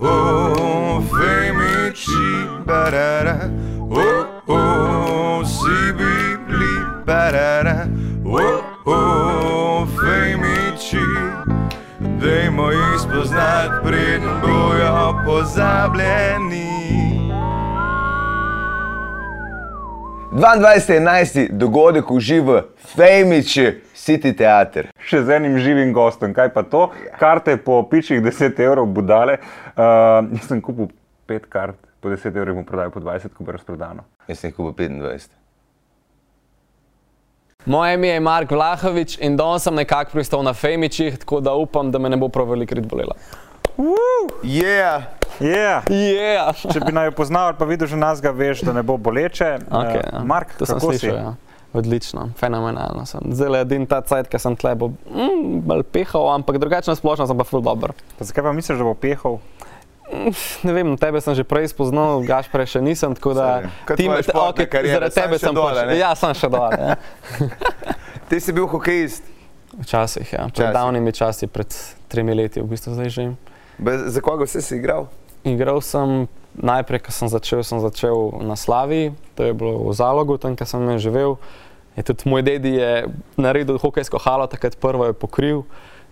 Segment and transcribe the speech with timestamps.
[0.00, 3.50] oh, femici, barara,
[3.90, 6.74] oh, oh, si bibli,
[7.06, 7.86] barara,
[8.24, 11.06] oh, oh, femici.
[12.20, 16.45] Dajmo jih spoznati, preden bojo pozabljeni.
[20.36, 21.52] 22.11.
[21.52, 24.90] dogodek uživa Femiči City Theater.
[25.00, 26.90] Še z enim živim gostom, kaj pa to?
[27.16, 29.38] Karte po pičih 10 evrov budale.
[29.72, 30.90] Uh, jaz sem kupil
[31.32, 34.04] 5 kart po 10 evrov in mu prodajal po 20, ko bo razprodano.
[34.28, 35.32] Jaz sem jih kupil 25.
[37.64, 41.88] Moje ime je Mark Vlahovič in danes sem nekako pristal na Femičih, tako da upam,
[41.88, 43.16] da me ne bo prav veliko rit bolela.
[44.42, 45.06] Yeah.
[45.40, 45.84] Yeah.
[45.90, 46.52] Yeah.
[46.72, 48.96] Če bi naj jo poznal ali pa videl že nas, ga veš, da ne bo
[48.96, 49.58] boleče.
[49.68, 50.22] Okay, Eh, ja.
[50.24, 51.10] Mark, to sem kako slišal.
[51.10, 51.16] si?
[51.16, 51.34] Ja.
[51.76, 53.20] Odlično, fenomenalno sem.
[53.36, 56.96] Zdaj le edin ta cajt, ki sem tle, bo mm, bolj pehal, ampak drugače na
[56.96, 57.92] splošno sem pa ful dober.
[58.16, 59.36] Pa zakaj pa misliš, da bo pehal?
[60.62, 63.66] Ne vem, tebe sem že prej spoznal, Gašpre še nisem, tako da...
[63.84, 65.98] Kot tvoja športna kariera, zaradi tebe sem ne?
[65.98, 66.70] Ja, sem še dol.
[66.72, 66.94] Ja.
[68.30, 69.26] Ti si bil hokejist.
[69.76, 70.46] Včasih, ja.
[70.48, 70.72] Pred Včasih.
[70.78, 71.74] davnimi časi, pred
[72.08, 73.26] tremi leti, v bistvu zdaj že.
[73.78, 75.06] Be, za koga vse si igral?
[75.44, 80.38] Igral sem najprej, ko sem začel, sem začel na Slavi, to je bilo v Zalogu,
[80.40, 81.36] tam, kjer sem živel.
[81.96, 83.08] Je tudi moj dedi je
[83.40, 85.62] naredil hokejsko halo, takrat prvo je pokril.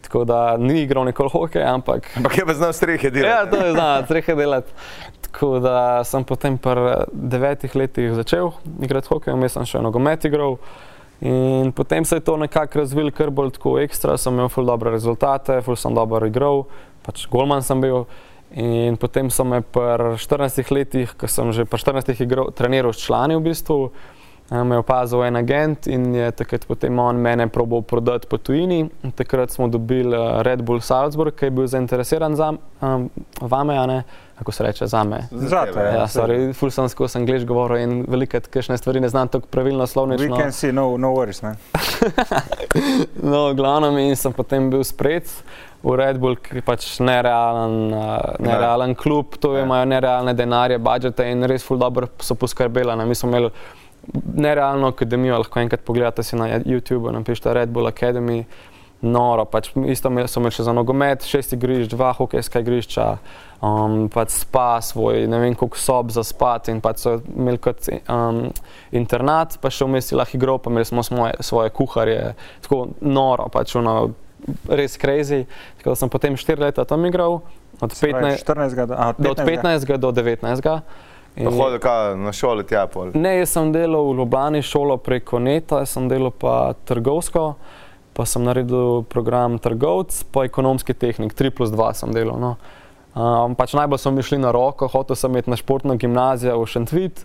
[0.04, 3.32] Tako da ni igral nikoli hokej, ampak Ampak je pa znal strehe delati.
[3.32, 4.72] Ja, to je znano, strehe delati.
[5.24, 8.52] Tako da sem potem pri devetih letih začel
[8.84, 10.60] igrati hokej, vmes sem še nogomet igral.
[11.24, 14.90] In potem se je to nekako razvilo kar bolj tako ekstra, sem imel ful dobre
[14.92, 16.66] rezultate, ful sem dobro igral,
[17.06, 18.04] pač golman sem bil.
[18.60, 23.00] In potem so me pri 14 letih, ko sem že pri 14 igral, treniral s
[23.06, 23.78] člani v bistvu,
[24.50, 28.90] me je opazil en agent in je takrat potem on mene probal prodati po tujini.
[29.02, 33.78] In takrat smo dobili eh, Red Bull Salzburg, ki je bil zainteresiran za um, vame,
[33.78, 34.02] a ne,
[34.38, 35.22] kako se reče, za me.
[35.30, 39.46] Zate, Ja, sorry, ful sem skozi angliš govoril in veliko kakšne stvari ne znam tako
[39.46, 40.36] pravilno We slovnično.
[40.36, 41.56] can see, no, no worries, man.
[43.22, 45.30] No, v glavnem in sem potem bil sprejet
[45.82, 49.62] v Red Bull, ki je pač nerealen, uh, nerealen klub, to Ja.
[49.62, 52.96] imajo nerealne denarje, budžete in res ful dobro so poskrbeli.
[52.96, 53.04] Ne.
[53.04, 53.50] Mi smo imeli
[54.34, 58.44] nerealno akademijo, lahko enkrat pogledate si na YouTubu, napišite Red Bull Academy.
[59.04, 63.04] Noro, pač isto so imeli še za nogomet, šest igrišč, dva hokejska igrišča,
[63.60, 67.84] um, pač spa svoj, ne vem koliko sob za spat in pač so imeli kot
[68.08, 68.46] um,
[68.96, 72.32] internat, pa še vmes si lahko igral, pa imeli smo svoje, svoje kuharje,
[72.64, 74.14] tako noro, pač ono,
[74.72, 75.44] res crazy.
[75.78, 77.42] Tako da sem potem štiri leta tam igral,
[77.80, 78.86] od Se pravi, 15, 14.
[78.86, 79.84] do- a, od do, od 15.
[79.84, 80.80] 15 do 19.
[81.34, 83.10] Pa hodil ka na šolo tja pol.
[83.18, 87.56] Ne, jaz sem delal v Ljubljani šolo preko Neta, jaz sem delal pa trgovsko,
[88.14, 92.38] pa sem naredil program trgovc, pa ekonomski tehnik, 3 plus 2 sem delal.
[92.38, 92.54] No.
[93.14, 96.70] Um, pač najbolj so mi šli na roko, hotel sem iti na športno gimnazijo v
[96.70, 97.24] Šentvit,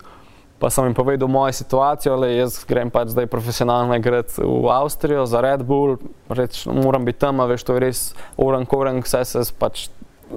[0.62, 5.30] pa sem jim povedal mojo situacijo, le jaz grem pač zdaj profesionalno igrati v Avstrijo
[5.30, 5.98] za Red Bull,
[6.30, 8.04] reč, moram biti tam, veš, to je res
[8.38, 9.88] orang korang, vse se pač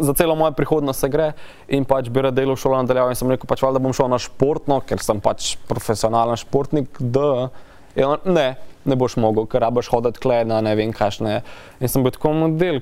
[0.00, 1.32] za celo mojo prihodnost se gre
[1.68, 4.10] in pač bi rad delal v šolo nadaljeval in sem rekel, pač valjda bom šel
[4.12, 7.50] na športno, ker sem pač profesionalen športnik, da
[7.96, 8.54] je on, ne,
[8.88, 11.40] ne boš mogel, ker rabaš hoditi kle na ne vem kašne.
[11.80, 12.80] In sem bil tako model,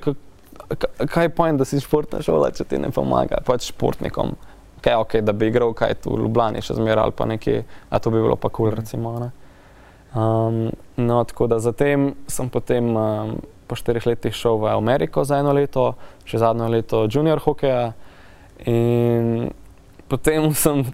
[1.11, 4.37] kaj je pojem, da si športna šola, če ti ne pomaga, pač športnikom.
[4.81, 7.27] Kaj je ok, da bi igral, kaj je tu v Ljubljani še zmeraj ali pa
[7.29, 9.19] nekje, a to bi bilo pa kul, cool, recimo.
[9.21, 9.31] Ne?
[10.17, 13.35] Um, no, tako da zatem sem potem um,
[13.71, 15.93] po štirih letih šel v Ameriko za eno leto,
[16.31, 17.93] še zadnjo leto junior hokeja.
[18.71, 19.51] In
[20.11, 20.85] potem sem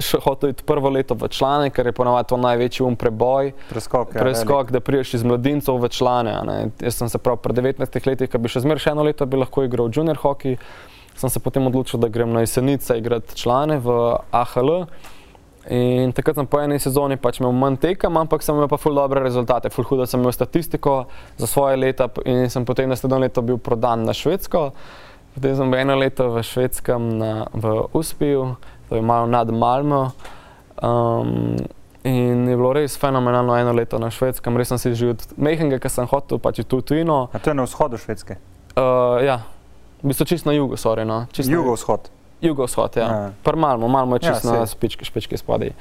[0.00, 4.14] še hotel iti prvo leto v člane, ker je ponovadi to največji um preboj, Preskok.
[4.16, 6.32] ja, preskok, da priješ iz mladincev v člane.
[6.48, 6.56] ne.
[6.80, 9.36] Jaz sem se prav pri 19 letih, ki bi še zmeraj še eno leto bi
[9.36, 10.56] lahko igral junior hokej,
[11.20, 14.88] sem se potem odločil, da grem na jesenice igrati člane v AHL.
[15.68, 18.96] In takrat sem po eni sezoni pač imel manj tekem, ampak sem imel pa ful
[18.96, 21.04] dobre rezultate, ful hudo sem imel statistiko
[21.36, 24.70] za svoje leta in sem potem naslednjo leto bil prodan na Švedsko.
[25.34, 28.56] Potem sem bil eno leto v Švedskem na, v Uspiju,
[28.88, 30.10] to je malo nad Malmo.
[30.80, 31.60] Um,
[32.08, 35.76] in je bilo res fenomenalno eno leto na Švedskem, res sem si že od mehkega,
[35.76, 37.28] ki sem hotel pač v tujino.
[37.30, 38.40] A to je na vzhodu Švedske.
[38.72, 39.44] Uh, ja,
[40.00, 41.28] v bistvu čisto na jugu, sorry, no.
[41.36, 42.08] čisto na- Jugovzhod.
[42.42, 43.04] Jugovzhod, ja.
[43.04, 43.30] Ja.
[43.44, 45.72] Pr malmo, malmo je Ja, čisto ja, na špički, špički spodaj.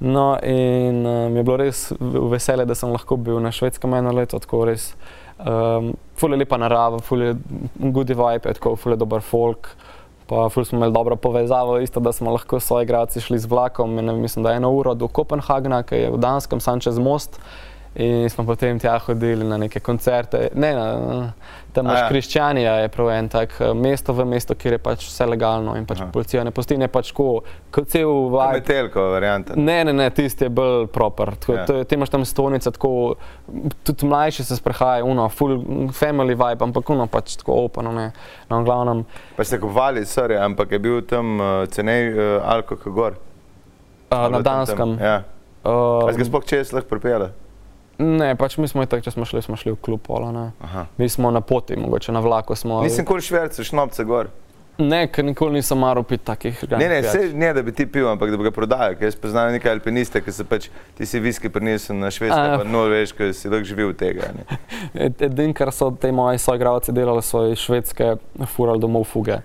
[0.00, 4.12] No, in um, je bilo res v- veselje, da sem lahko bil na švedskem eno
[4.16, 4.94] leto, tako res.
[5.38, 7.34] Um, ful je lepa narava, ful je
[7.78, 9.74] good vibe, je tako ful je dober folk.
[10.26, 13.46] Pa ful smo imeli dobro povezavo, isto da smo lahko s svoji igralci šli z
[13.50, 17.40] vlakom, in, mislim, da eno uro do Kopenhagna, ki je v Danskem, sam čez most.
[17.92, 20.48] In smo potem tja hodili na neke koncerte.
[20.54, 21.32] Ne, na,
[21.72, 22.08] tam imaš ja.
[22.08, 25.86] Kriščanija, je prav en tak eh, mesto v mesto, kjer je pač vse legalno in
[25.86, 26.06] pač Aha.
[26.08, 28.46] policija ne pusti, ne pač ko, kot cel vibe.
[28.54, 29.56] Metelko varianta.
[29.58, 31.34] Ne, ne, ne, tisti je bolj proper.
[31.36, 31.64] Tako, Ja.
[31.68, 31.84] ja.
[31.84, 33.16] Ti imaš tam stolnice, tako
[33.82, 35.58] tudi mlajši se sprehajajo, uno, full
[35.90, 38.12] family vibe, ampak uno pač tako open, ne.
[38.48, 39.02] No, glavnem,
[39.34, 43.12] Pa ste kupovali, sorry, ampak je bil tam uh, cenej uh, alkohol gor.
[43.12, 43.18] uh,
[44.10, 44.94] na Ali tam- Danskem.
[45.00, 45.18] Ja.
[45.64, 47.32] A si ga sploh čez lahko pripele?
[48.00, 50.50] Ne, pač mi smo tako, če smo šli, smo šli v klub, pola.
[50.96, 52.80] Mi smo na poti, mogoče na vlaku smo.
[52.82, 54.32] Nisem kol švercev, šnopce gor.
[54.80, 57.12] Ne, ker nikoli nisem maral piti takih Ne, ne, pijač.
[57.12, 58.94] se, ne, da bi ti pil, ampak da bi ga prodajal.
[58.96, 62.56] Jaz poznam nekaj alpiniste, ki se pač, ti si viski prinesel na švedsko, A.
[62.58, 64.30] pa norveško, si lahko živel tega.
[64.32, 64.58] Ne.
[65.04, 68.14] Ed- Edino, kar so te moji soigralci delali, so iz švedske
[68.54, 69.36] furali domov fuge.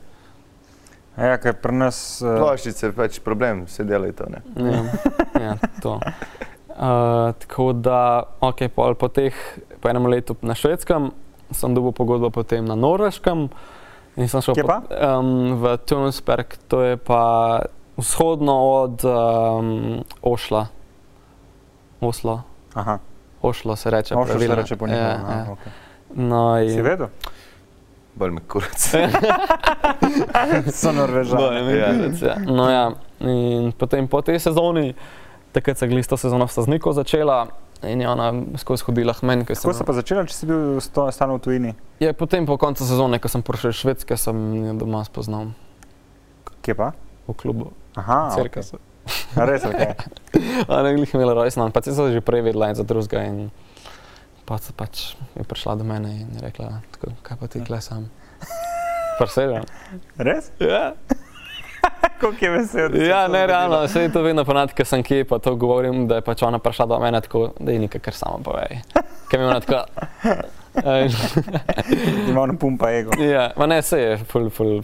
[1.17, 1.99] Ja, ker pri nas.
[2.23, 4.31] Uh, Ploščice, pač problem, vse delajo to.
[4.31, 4.41] Ne.
[4.55, 4.81] Ja,
[5.49, 5.53] ja,
[5.83, 5.99] to.
[6.75, 9.31] Uh, tako da, ok, pol po teh,
[9.79, 11.11] po enem letu na švedskem,
[11.51, 13.47] sem dobil pogodbo potem na norveškem.
[14.15, 14.81] In sem šel pa?
[15.19, 17.59] um, v Tunsberg, to je pa
[17.95, 20.67] vzhodno od um, Ošla.
[22.01, 22.43] Oslo.
[22.73, 22.99] aha,
[23.41, 24.15] Ošlo se reče.
[24.15, 24.55] Ošlo se pravilno.
[24.55, 25.07] reče po njihovem.
[25.07, 25.45] Ja, ja.
[25.51, 25.71] okej.
[26.15, 27.07] No, Si in, vedel?
[28.15, 28.91] Bolj me kurac.
[30.71, 31.77] So Norvežani.
[31.77, 31.87] Ja.
[32.21, 32.35] ja.
[32.45, 32.91] No, ja.
[33.19, 34.93] In potem po tej sezoni,
[35.55, 37.47] takrat se je glisto sezono v Stazniku začela
[37.81, 39.45] in je ona skozi hodila k meni.
[39.45, 41.71] ker sem- Kako se pa začela, če si bil stalno v tujini?
[41.99, 45.55] Je potem po koncu sezone, ko sem prišel iz Švedske, sem jo doma spoznal
[46.61, 46.91] Kje pa?
[47.27, 47.71] v klubu.
[47.95, 48.63] Aha, Cerka okay.
[48.63, 48.77] se.
[49.37, 49.93] Res, okay.
[50.67, 53.51] A ne glih imela rojstni dan, pa se že prej vedela en za drugega in
[54.45, 57.81] pa se pač je prišla do mene in je rekla, tako, kaj pa ti kle
[57.81, 58.09] sam.
[59.17, 59.63] Presežem.
[60.17, 60.51] Res?
[60.59, 60.93] Ja.
[62.21, 62.89] Kako je vesel.
[62.89, 65.39] da se je Ja, ne, realno, vse je to vedno ponad, ker sem kje, pa
[65.39, 68.39] to govorim, da je pač ona prišla do mene tako, da je nekaj, kar sama
[68.43, 68.81] povej.
[69.29, 69.83] Ker mi je ona tako...
[72.29, 73.11] Ima on pumpa ego.
[73.23, 74.81] Ja, ma ne, se je ful, ful,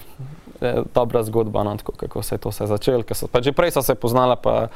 [0.62, 3.04] eh, dobra zgodba, no, tako, kako se je to vse začelo.
[3.04, 4.68] ker so- Pa že prej so se poznala, pa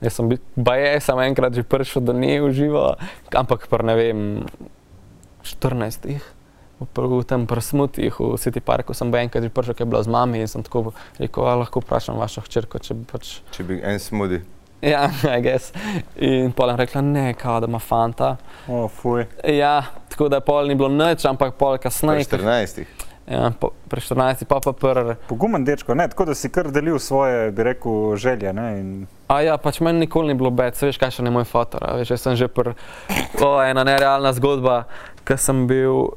[0.00, 2.94] jaz sem bil, baje, sem enkrat že prišel nje v živo,
[3.36, 4.20] ampak pa ne vem,
[5.42, 6.06] 14.
[6.06, 6.20] V,
[6.80, 10.08] v tem prsmutih v City Parku sem bil enkrat že prišel, ker je bila z
[10.10, 13.80] mami in sem tako rekel, "A lahko vprašam vašo hčerko, če bi pač Če bi
[13.82, 14.42] en smudi.
[14.82, 15.72] Ja, I guess.
[16.16, 18.36] In pol je rekla, ne, kao, da ima fanta.
[18.66, 19.26] O, fuj.
[19.46, 22.24] Ja, tako da pol ni bilo nič, ampak pol Pri kasneje.
[22.26, 22.84] 14.
[23.30, 25.14] Ja, po, pri 14, pa pa prvi.
[25.28, 28.52] Pogumen dečko, ne, tako da si kar delil svoje, bi rekel, želje.
[28.52, 29.06] Ne, in...
[29.30, 31.86] A ja, pač meni nikoli ni bilo bed, veš, kaj še ne moj fotor.
[31.86, 32.74] a Veš, jaz sem že pr...
[33.38, 34.82] O, ena nerealna zgodba,
[35.24, 36.10] ker sem bil,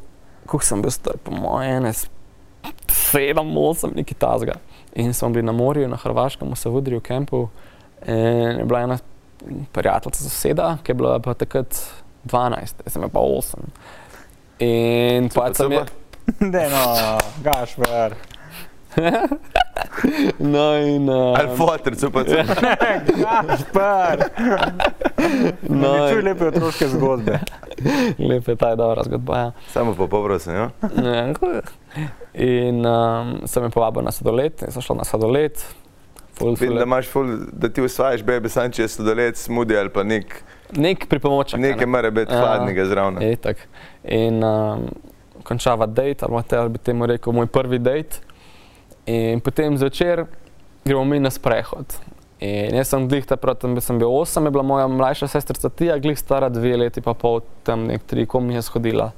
[0.46, 1.94] koliko sem bil star, po mojem, ene
[2.90, 4.60] sedem, osem, neki tazga.
[4.96, 7.48] In smo bili na morju, na Hrvaškem, v Savudriju, v kampu.
[8.08, 8.98] In je bila ena
[9.72, 11.76] prijateljica soseda, ki je bila pa takrat
[12.26, 13.60] 12, jaz sem pa 8.
[14.60, 15.94] In pač sem je, super.
[16.56, 18.16] Ne, no, gašver.
[20.40, 21.10] no in...
[21.10, 22.58] Uh, Ali fotor, super, super.
[23.16, 24.24] Gašper.
[25.70, 27.40] no, No, čuj in, lepe otroške zgodbe.
[28.30, 29.52] lep je ta dobra zgodba, ja.
[29.68, 30.70] Samo po povrosen, jo?
[31.04, 31.34] Ja,
[32.34, 35.60] In um, sem jih povabil na sladoled, in sem šel na sladoled.
[36.36, 39.90] Ful, Vidim, da imaš ful, da ti usvajaš bebe, sam če je sladoled, smudi ali
[39.90, 40.42] pa nek,
[40.76, 41.60] nek pripomoček.
[41.60, 42.42] nekaj mora biti Ja.
[42.42, 43.22] hladnega zraven.
[43.24, 43.62] Je tak.
[44.04, 44.90] In um,
[45.44, 48.20] končava dejt, ali te, ali bi temu rekel, moj prvi dejt.
[49.06, 50.26] In potem zvečer
[50.86, 51.98] gremo mi na sprehod.
[52.40, 55.98] In jaz sem glih takrat, tam sem bil osem, je bila moja mlajša sestrica Tija,
[55.98, 59.12] glih stara dve leti pa pol, tam nek tri, ko mi je shodila.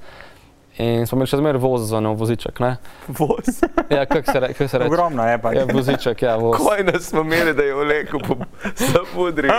[0.78, 2.76] In smo imeli še zmeraj voz za nov voziček, ne?
[3.10, 3.64] Voz.
[3.96, 4.92] Ja, kako se, re, kak se reče?
[4.92, 5.54] Ogromno je pa.
[5.56, 6.60] Ja, voziček, ja, voz.
[6.60, 8.36] Kaj nas smo imeli, da je vlekel po
[8.76, 9.50] zapudri?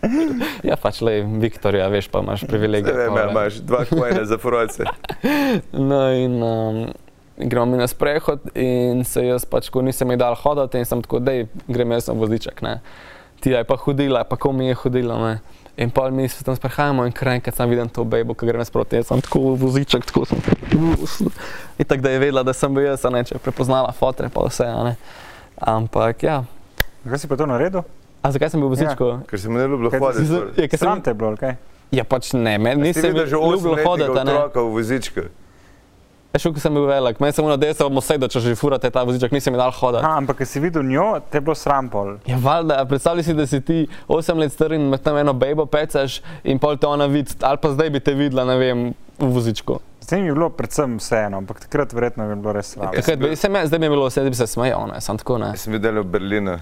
[0.68, 3.06] Ja, pač le, Viktorja, veš, pa imaš Ne privilegije.
[3.08, 4.84] pa, ali imaš dva kojna za froce.
[5.90, 6.82] No, in um,
[7.40, 11.00] gremo mi na sprehod, in se jaz pač, ko nisem imel dal hoditi, in sem
[11.00, 11.32] tako, da
[11.66, 12.60] grem jaz na voziček.
[12.60, 12.80] Ne.
[13.40, 15.16] Ti je pa hodila, pa ko mi je hodila.
[15.18, 15.40] Ne.
[15.76, 18.58] In pa mi se tam sprehajamo in kraj, kad sem videl to bebo, ki gre
[18.58, 20.36] nasproti, jaz sem tako voziček, tako sem.
[21.78, 24.28] In tako da je vedela, da sem bil jaz, a ne, če je prepoznala fotre,
[24.28, 24.66] pa vse.
[24.66, 24.96] a ne.
[25.56, 26.44] Ampak ja.
[27.02, 27.80] Kaj si pa to naredil?
[28.20, 29.06] A zakaj sem bil v vozičku?
[29.24, 30.20] Ker se mu ne ljubilo Kaj hoditi.
[30.20, 30.52] si- skoraj.
[30.54, 31.54] Ja, ker sem- Sram te je bilo, ali kaj?
[31.90, 34.32] Ja, pač ne, meni Ti nisem videl že ljubilo 8 hoditi, a ne.
[34.34, 35.20] otroka v vozičku.
[36.30, 39.02] Ko sem bil velik, meni se mu nadejal, da bomo sedeli, če že furate ta
[39.02, 40.04] voziček, nisem imel dal hoditi.
[40.06, 42.16] Aha, ampak ko si videl njo, te je bilo sram pol.
[42.26, 45.66] Ja, valjda, predstavljaj si, da si ti 8 let star in med tam eno bejbo
[45.66, 48.84] pecaš in pol te ona vidi, ali pa zdaj bi te videla, ne vem,
[49.18, 49.80] v vozičku.
[50.00, 53.34] Zdaj mi je bilo predvsem vseeno, ampak takrat verjetno je bilo res sem Takrat, bil-
[53.36, 55.50] zdaj bi mi bilo vse, da bi se smejal, ne, sem tako ne.
[55.52, 56.56] Jaz sem videl v Berlinu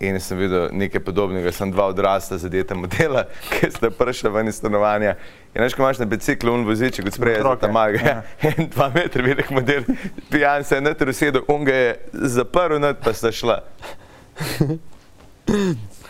[0.00, 3.22] In sem videl nekaj podobnega, sem dva odrasla zadeta modela,
[3.52, 5.14] ki sta prišla ven iz stanovanja.
[5.54, 8.16] In veš, ko imaš na biciklu un vozič, kot sprej, Otroke, ta maga, ja.
[8.50, 9.88] en dva metra velik model,
[10.28, 11.94] pijan se je noter usedel, un ga je
[12.36, 13.62] zaprl, not pa sta šla.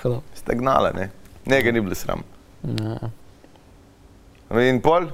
[0.00, 0.18] Hvala.
[0.34, 1.10] Sta gnala, ne?
[1.46, 2.26] Njega ni bilo sram.
[2.66, 3.12] Ja.
[4.66, 5.06] In pol?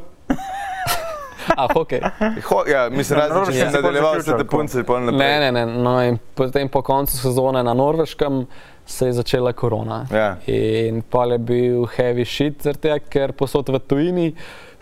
[1.57, 2.01] A, hokej.
[2.49, 5.21] Ho, ja, mislim, razen če si nadaljeval vse te punce, pol naprej.
[5.21, 5.83] Ne, ne, ne.
[5.85, 8.45] No, in potem po koncu sezone na Norveškem
[8.87, 10.03] se je začela korona.
[10.11, 10.37] Ja.
[10.47, 14.29] In pa je bil heavy shit, tega, ker posod v tujini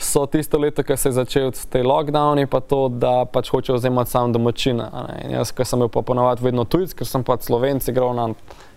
[0.00, 4.10] so tisto leto, ko se je začel te lockdowni, pa to, da pač hoče vzemati
[4.10, 4.88] sam domačina.
[4.92, 5.18] a ne.
[5.24, 8.30] In jaz, ki sem bil pa ponovadi vedno tujc, ker sem pač slovenc, igral na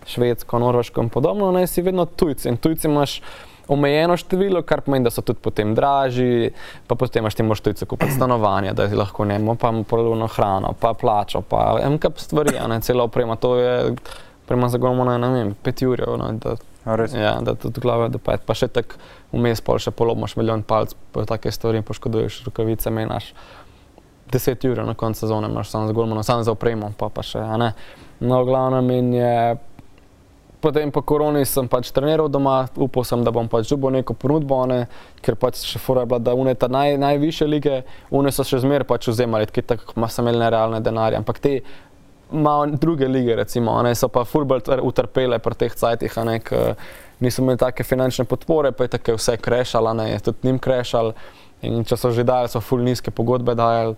[0.10, 2.44] švedsko, norveško in podobno, ne si vedno tujc.
[2.46, 3.22] In tujci imaš
[3.68, 6.52] omejeno število, kar pomeni, da so tudi potem dražji,
[6.88, 10.74] pa potem imaš ti moš tujce kupiti stanovanje, da si lahko ne, pa polovno hrano,
[10.80, 13.96] pa plačo, pa en kup stvari, a ne cela oprema, to je
[14.48, 16.58] prema za golmona, ne vem, pet jurjev, no, da
[17.00, 17.14] res?
[17.16, 19.00] Ja, da tudi glave do pet, pa še tako
[19.32, 23.32] vmes, pol še polomaš milijon palc, pa take stvari poškoduješ rokavice, menaš.
[24.34, 27.40] 10 ur na koncu sezone imaš samo za golmano, samo za opremo, pa, pa še,
[27.44, 27.74] a ne.
[28.20, 29.34] No, v glavnem in je,
[30.64, 34.62] potem po koroni sem pač treniral doma, upal sem, da bom pač dobil neko ponudbo,
[34.70, 34.86] ne,
[35.26, 37.82] ker pač še fura je bila, da une ta naj, najviše lige,
[38.16, 41.58] une so še zmeraj pač vzemali, ker tako ma so imeli nerealne denarje, ampak te
[42.34, 46.80] malo druge lige, recimo, ne, so pa tr- utrpele pri teh cajtih, ne, ker
[47.20, 51.14] niso imeli take finančne podpore, pa je tako vse krešalo, ne, je tudi njim krešal
[51.64, 53.96] in če so že dajali, so ful nizke pogodbe dajali.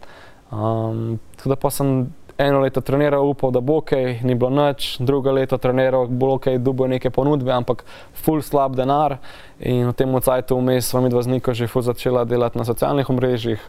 [0.53, 2.05] Um, tako da pa sem
[2.37, 3.91] eno leto treniral, upal, da bo ok,
[4.23, 9.19] ni bilo nič, drugo leto treniral, bo ok, dubo neke ponudbe, ampak ful slab denar
[9.59, 12.67] in v tem cajtu vmes sva mi dva z Niko že ful začela delati na
[12.67, 13.61] socialnih omrežjih.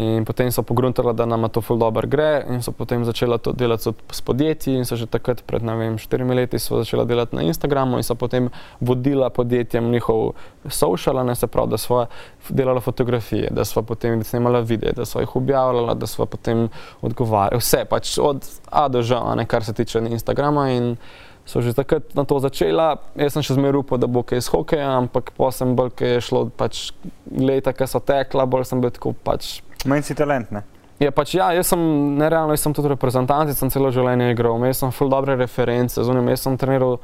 [0.00, 3.52] In potem so pogruntali, da nam to ful dobro gre, in so potem začela to
[3.52, 4.78] delati s podjetji.
[4.80, 8.48] In so že takrat, pred vem, štirimi leti, začela delati na Instagramu in so potem
[8.80, 10.32] vodila podjetjem njihov
[10.68, 12.06] social, ne se pravi, da so
[12.48, 16.68] delala fotografije, da so potem snemala videe, da so jih objavljala, da so potem
[17.02, 17.60] odgovarjali.
[17.60, 20.70] Vse, pač od A do Ž, ne kar se tiče Instagrama.
[20.70, 20.96] In
[21.44, 23.02] so že takrat na to začela.
[23.18, 26.16] Jaz sem še zmeraj upal, da bo kaj iz hokeja, ampak pa sem bolj, ker
[26.16, 26.92] je šlo pač
[27.26, 29.58] leta, ki so tekla, bolj sem bil tako pač.
[29.88, 30.62] Manj si talent, ne?
[31.00, 31.80] Ja, pač ja, jaz sem
[32.20, 36.26] nerealno, jaz sem tudi reprezentant, sem celo življenje igral, imel sem ful dobre reference, zunim,
[36.28, 36.98] jaz sem treniral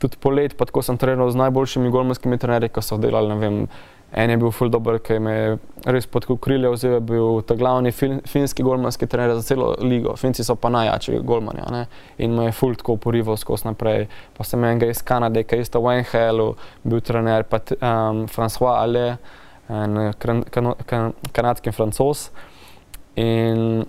[0.00, 3.58] tudi polet, pa tako sem treniral z najboljšimi golmanskimi trenerji, ki so delali, ne vem,
[4.22, 5.52] en je bil ful dober, ki me je
[5.92, 10.16] res pod krilje vzel, je bil ta glavni fin, finski golmanski trener za celo ligo,
[10.16, 11.84] Finci so pa najjači golmani, a ne,
[12.24, 15.68] in me je ful tako porival skozi naprej, pa sem enega iz Kanade, ki je
[15.68, 16.54] isto v NHL-u
[16.88, 19.20] bil trener, pa um, François Allais,
[19.68, 22.30] en kan, kan, kan, kanadski francos.
[23.16, 23.84] In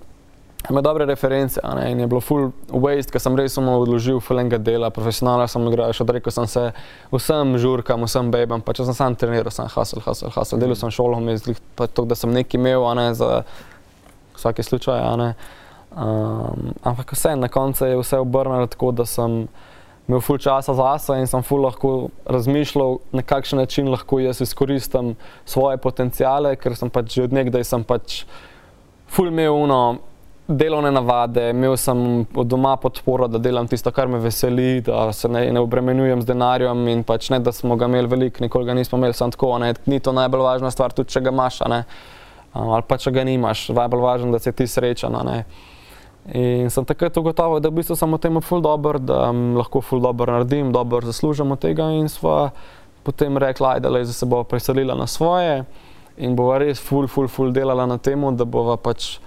[0.70, 4.58] ima dobre reference, ne, in je bilo full waste, ker sem res samo odložil fulenga
[4.58, 6.64] dela, profesionalno sem igral, še odrekel sem se
[7.12, 10.94] vsem žurkam, vsem bebam, pa če sem sam treniral, sem hasel, hasel, hasel, delal sem
[10.94, 13.44] šolo, mislim, pa to, da sem nekaj imel, a ne, za
[14.38, 15.30] vsake slučaj, a ne.
[15.94, 19.44] Um, ampak vse, na koncu je vse obrnilo tako, da sem
[20.08, 25.16] imel ful časa zase in sem ful lahko razmišljal, na kakšen način lahko jaz izkoristim
[25.46, 28.24] svoje potencijale, ker sem pač že od nekdaj sem pač
[29.08, 29.80] ful imel uno
[30.48, 35.30] delovne navade, imel sem od doma podporo, da delam tisto, kar me veseli, da se
[35.32, 38.76] ne, ne obremenjujem z denarjem in pač ne, da smo ga imeli veliko, nikoli ga
[38.76, 41.84] nismo imeli, samo tako, ne, ni to najbolj važna stvar, tudi če ga imaš, A,
[42.54, 45.44] ali pa če ga nimaš, najbolj važno, da si ti srečen, ne.
[46.32, 49.82] In sem takrat ugotovil, da v bistvu sem v tem ful dober, da um, lahko
[49.84, 52.54] ful dobro naredim, dobro zaslužim od tega in sva
[53.04, 55.66] potem rekla, da se bo preselila na svoje.
[56.18, 59.20] In bova res ful, ful, ful delala na tem, da bova pač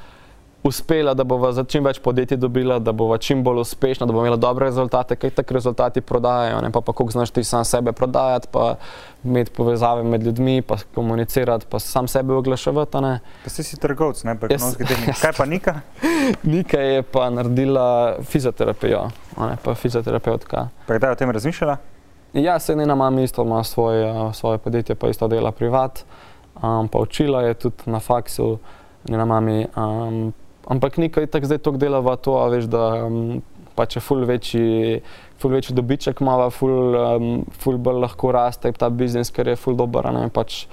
[0.69, 4.25] uspela, da bova za čim več podjetij dobila, da bova čim bolj uspešna, da bomo
[4.25, 7.93] imela dobre rezultate, kaj tako rezultati prodajajo, ne pa, pa koliko znaš ti sam sebe
[7.93, 8.75] prodajati, pa
[9.25, 13.01] imeti povezave med ljudmi, pa komunicirati, pa sam sebe oglaševati.
[13.01, 13.21] ne.
[13.45, 15.21] Pa si si trgovec, ne pa ekonomski tehnik.
[15.21, 15.75] Kaj pa Nika?
[16.55, 20.69] Nika je pa naredila fizioterapijo, a ne pa fizioterapeutka.
[20.87, 21.77] Pa kdaj o tem razmišljala?
[22.33, 26.05] Ja, se njena mama isto ima svoje, svoje podjetje, pa isto dela privat,
[26.63, 28.59] um, pa učila je tudi na faksu,
[29.09, 29.67] njena mami.
[29.77, 30.35] Um,
[30.67, 33.41] ampak Nika je tako zdaj toliko dela v to, a veš, da um,
[33.77, 35.01] pač je ful večji,
[35.39, 37.33] ful večji dobiček, ima ful, um,
[37.63, 40.67] ful bolj lahko raste ta biznis, ker je ful dober, ne pač.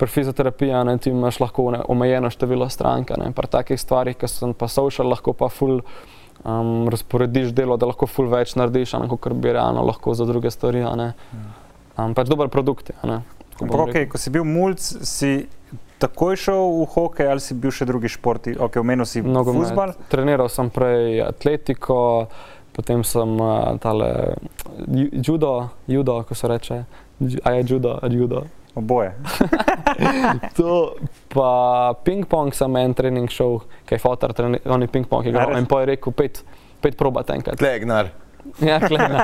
[0.00, 4.26] Pri fizioterapiji ne, ti imaš lahko ne, omejeno število strank, ne, pri takih stvarih, ki
[4.26, 9.10] so pa social, lahko pa ful um, razporediš delo, da lahko ful več narediš, ne,
[9.12, 10.82] kot bi realno lahko za druge stvari.
[10.98, 11.12] ne.
[11.94, 12.96] Um, pač dober produkt je.
[13.06, 13.20] ne,
[13.60, 15.32] Ampak, okay, ko si bil mulj, si
[16.02, 18.56] takoj šel v hokej ali si bil še drugi športi?
[18.58, 19.70] Okay, omenil si Nogomet.
[19.70, 19.94] futbal.
[20.10, 22.26] Treniral sem prej atletiko,
[22.74, 24.34] potem sem uh, tale
[24.90, 25.52] ju- judo,
[25.86, 26.78] judo, ko se reče,
[27.44, 28.42] a je judo, judo.
[28.74, 29.12] Oboje.
[30.56, 30.96] To,
[31.28, 31.50] pa
[32.04, 35.60] ping-pong sem en trening šel, kaj je fotor, treni- on je ping-pong igral res?
[35.60, 36.40] in pa je rekel, pet,
[36.80, 37.60] pet probat enkrat.
[37.60, 38.08] Tlegnar.
[38.58, 39.18] Ja, kle, ne.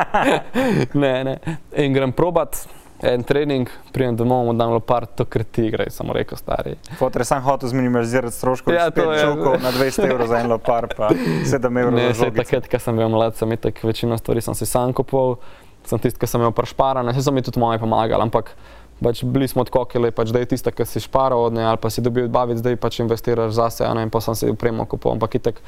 [1.03, 1.35] ne, ne.
[1.81, 2.61] In grem probat
[3.01, 6.75] en trening, pridem domov, mu dam par to, ker ti igraš, samo rekel stari.
[6.99, 9.21] Fotor je sam hotel zminimalizirati stroške, Ja, ja, to je.
[9.21, 9.59] je.
[9.63, 11.09] na 200 evrov za en lopar, pa
[11.45, 14.67] 7 evrov Ne, se takrat, ko sem bil mlad, sem itak večino stvari sem si
[14.67, 15.37] sam kupil,
[15.85, 18.51] sem tisti, ki sem imel prešparane, vse so mi tudi moje pomagali, ampak
[18.99, 21.91] pač bili smo odkokili, pač da je tista, ki si šparal od nje ali pa
[21.91, 25.13] si dobil bavic, zdaj pač investiraš zase, a ne, in pa sem si upremo kupil,
[25.15, 25.63] ampak itak,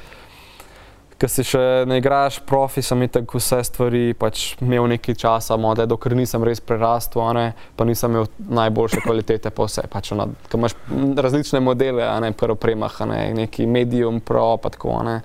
[1.20, 5.84] Ker si še ne igraš profi, sem itak vse stvari pač imel nekaj časa, mode,
[5.84, 9.84] dokler nisem res prerastel, ne, pa nisem imel najboljše kvalitete pa vse.
[9.92, 10.78] Pač ona, ko imaš
[11.20, 15.18] različne modele, a ne, pri opremah, a ne, neki medium, pro, pa tako, ne.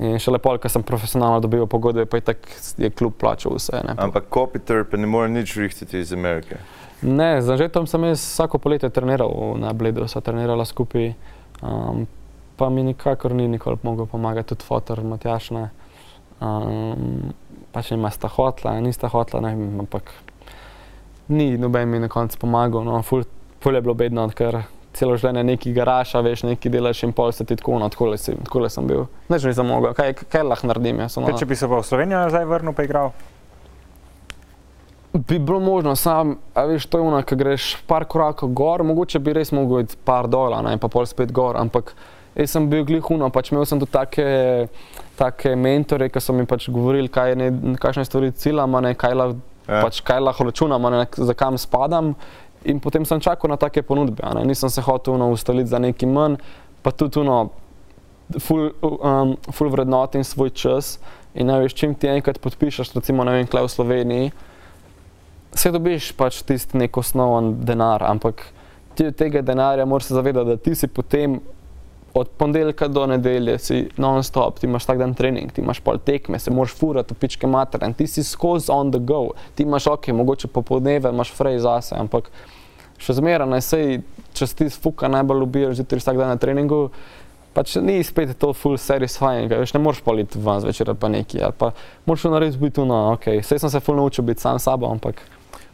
[0.00, 2.46] In še lepo, ker sem profesionalno dobil pogodbe, pa je tak
[2.80, 3.82] je klub plačal vse.
[3.84, 6.62] Ne, Ampak Kopitar pa ne more nič rihtati iz Amerike.
[7.02, 11.12] ne z Anžetom sem jaz vsako poletje treniral na Bledu, sva trenirala skupaj.
[11.60, 12.06] Um,
[12.60, 15.50] pa mi nikakor ni nikoli mogel pomagati, tudi fotor Matjaš.
[15.56, 15.70] Ne.
[16.44, 17.30] Um,
[17.72, 20.12] pač nima sta hotla, nista hotla, ne vem, ampak
[21.32, 22.84] ni noben mi na koncu pomagal.
[22.84, 23.24] No, ful,
[23.64, 24.60] ful je bilo bedno, ker
[24.96, 28.20] celo življenje neki garaša, veš, neki delaš in pol se ti tako, no, tako le
[28.20, 29.06] sem, tako le sem bil.
[29.32, 31.24] Neč nisem mogel, kaj, kaj lahko naredim, jaz sem.
[31.30, 33.12] Kaj, če bi se pa v Slovenijo nazaj vrnil, pa igral?
[35.16, 39.22] Bi bilo možno, sam, a veš, to je ono, ko greš par korakov gor, mogoče
[39.22, 41.94] bi res mogel iti par dol, ne pa pol spet gor, ampak
[42.34, 44.26] jaz sem bil glihuno, pač imel sem tudi take,
[45.18, 49.16] take mentore, ki so mi pač govorili, kaj ne, kakšne stvari ciljam, a ne, kaj
[49.18, 49.84] lahko Ja.
[49.84, 52.14] pač kaj lahko računam, a ne, za kam spadam.
[52.66, 56.08] In potem sem čakal na take ponudbe, ne, nisem se hotel no, ustaliti za neki
[56.10, 56.40] manj,
[56.82, 57.52] pa tudi no,
[58.42, 60.98] ful, um, ful vrednotim svoj čas.
[61.34, 64.32] In ne veš, čim ti enkrat podpišeš, recimo, ne vem, kle v Sloveniji,
[65.54, 68.42] se dobiš pač tisti nek osnoven denar, ampak
[68.98, 71.38] ti od tega denarja moraš se zavedati, da ti si potem
[72.14, 76.38] od ponedeljka do nedelje si non-stop, ti imaš vsak dan trening, ti imaš pol tekme,
[76.38, 79.30] se moraš furati pičke matere ti si skozi on the go.
[79.54, 82.30] Ti imaš ok, mogoče popoldneve imaš frej zase, ampak
[82.98, 84.00] še zmeraj naj sej,
[84.34, 86.88] če si ti fuka najbolj ljubiš, zjutraj vsak dan na treningu,
[87.54, 91.56] pač ni spet to full satisfying, veš, ne moreš politi van zvečer pa neki, ali
[91.58, 91.72] pa
[92.06, 95.22] moraš narediti biti no, ok, sej sem se full naučil biti sam s sabo, ampak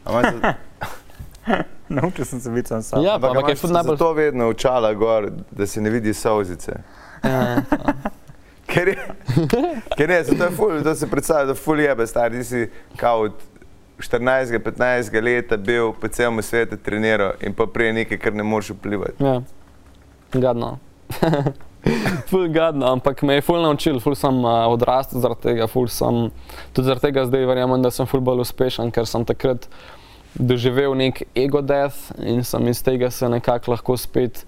[1.89, 3.03] Naučil sem se biti sam sam.
[3.03, 3.97] Ja, pa, Ampak ampak je ful najbolj...
[3.97, 6.71] zato vedno očala gor, da se ne vidi solzice.
[7.23, 7.61] Ja,
[8.67, 8.97] Ker je,
[9.95, 12.65] ker je, zato je ful, to se predstavlja, da ful jebe, stari ti si
[12.99, 13.31] kao od
[13.99, 19.23] 14-15 leta bil po celem svetu treniral in pa prije nekaj, kar ne moreš vplivati.
[19.23, 19.41] ja.
[20.33, 20.77] gadno.
[22.29, 26.27] ful gadno, ampak me je ful naučil, ful sem uh, odrastel zaradi tega, ful sem,
[26.73, 29.69] tudi zaradi tega zdaj verjamem, da sem ful bolj uspešen, ker sem takrat
[30.35, 34.45] doživel nek ego death in sem iz tega se nekako lahko spet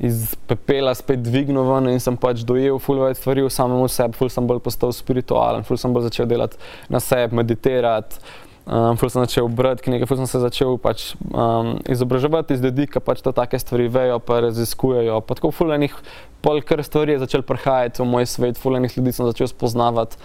[0.00, 4.16] iz pepela spet dvignil ven in sem pač dojel ful več stvari v samem sebi,
[4.16, 6.56] ful sem bolj postal spiritualen, ful sem bolj začel delati
[6.88, 8.22] na sebi, meditirati.
[8.70, 12.86] Um, ful sem začel brati knjige, ful sem se začel pač, um, izobraževati iz ljudi,
[12.92, 15.16] ki pač to take stvari vejo, pa raziskujejo.
[15.26, 15.96] Pa tako fulanih,
[16.44, 20.20] pol kar stvari je začel prihajati v moj svet, fulanih ljudi sem začel spoznavati,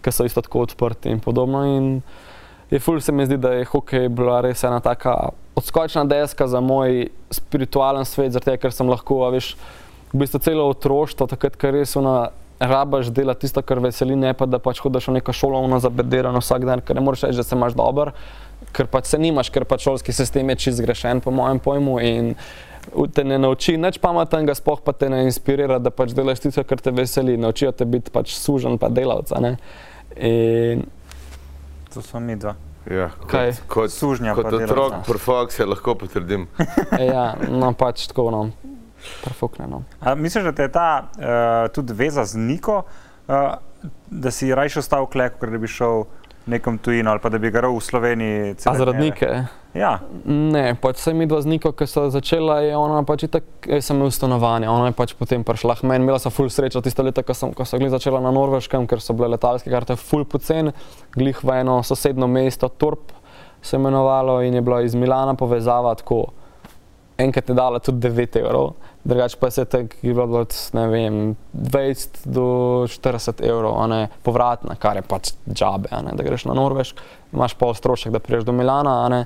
[0.00, 1.66] ki so isto tako odprti in podobno.
[1.68, 1.90] In
[2.70, 6.60] je ful se mi zdi, da je hokej bila res ena taka odskočna deska za
[6.60, 9.54] moj spiritualen svet, tega, ker sem lahko, veš,
[10.12, 12.30] v bistvu celo otroštvo, takrat, ker res ona
[12.60, 16.42] rabaš delati tisto, kar veseli, ne pa da pač hodiš v neko šolo, ono zabedirano
[16.42, 18.12] vsak dan, ker ne moreš reči, da se imaš dober,
[18.76, 21.96] ker pač se nimaš, ker pač šolski sistem je čist zgrešen, po mojem pojmu.
[22.04, 22.34] In
[23.16, 26.84] te ne nauči nič pametnega, sploh pa te ne inspirira, da pač delaš tisto, kar
[26.84, 29.40] te veseli, naučijo te biti pač sužen, pa delavca.
[29.40, 29.56] Ne?
[30.20, 30.84] In
[31.94, 32.54] To smo mi dva.
[32.90, 33.52] Ja, Kaj?
[33.52, 36.46] kot, kot, Sužnja kot otrok pri Foxu lahko potrdim.
[36.98, 38.40] e, ja, no pač tako, no,
[39.24, 39.66] prefukne.
[39.68, 39.82] No.
[40.00, 42.82] A misliš, da te je ta uh, tudi veza z Niko,
[43.28, 43.58] uh,
[44.10, 46.06] da si rajši ostal v kleku, ker bi šel
[46.50, 48.54] nekom tujino ali pa da bi garal v Sloveniji?
[48.66, 49.30] A zaradi nike?
[49.74, 53.44] Ja, Ne, pač se mi dva z Niko, ki so začela, je ona pač itak,
[53.70, 56.82] jaz sem imel stanovanje, ona je pač potem prišla k meni, imela sem ful srečo
[56.82, 59.94] tiste leta, ko, sem, ko so glih začela na Norveškem, ker so bile letalske karte
[59.94, 60.72] ful pocen,
[61.14, 63.14] glih v eno sosedno mesto, Torp
[63.62, 66.32] se imenovalo in je bila iz Milana povezava tako,
[67.22, 68.72] enkrat je dala tudi 9 evrov,
[69.04, 72.44] drugače pa se je tako, je bilo od, ne vem, 20 do
[72.88, 77.00] 40 evrov, ne, povratna, kar je pač džabe, ne, da greš na Norvešk,
[77.32, 79.24] imaš pol strošek, da priješ do Milana, ne,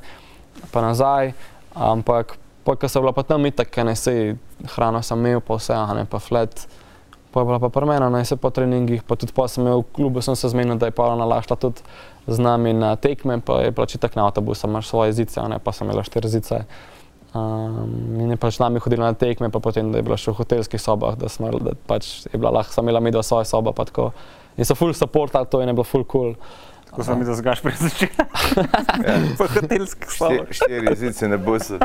[0.72, 1.32] pa nazaj,
[1.74, 4.34] ampak pa, ko sem bila pa tam itak, ne sej,
[4.76, 6.66] hrano sem imel, pa vse, a ne, pa flet,
[7.34, 9.88] Pa je bila pa premena, naj se po treningih, pa tudi pa sem imel v
[9.92, 11.82] klubu, sem se zmenil, da je pa ona lašla tudi
[12.26, 15.58] z nami na tekme, pa je pač tak na avtobusu, imaš svoje zice, a ne,
[15.58, 16.62] pa sem imela štiri zice.
[17.34, 20.30] Um, in je pač z nami hodila na tekme, pa potem, da je bila še
[20.30, 23.48] v hotelskih sobah, da, smo, da pač je bila lahko, sem imela mi do svoje
[23.50, 24.12] sobe, pa tako.
[24.54, 26.36] In so full support, to in je bilo full cool.
[26.94, 28.26] Ko sem videl, da zgaš pred začetkom.
[29.38, 30.50] Po hotelskih sobah.
[30.50, 31.78] štiri jezice na busu.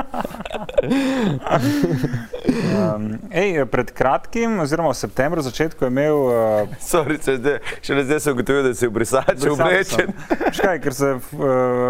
[2.69, 8.03] Um, ej, pred kratkim, oziroma v septembru, začetku je imel uh, Sorry, če zdaj, šele
[8.05, 10.13] zdaj sem ugotovil, da si v brisaču oblečen.
[10.55, 11.23] Škaj, ker se uh,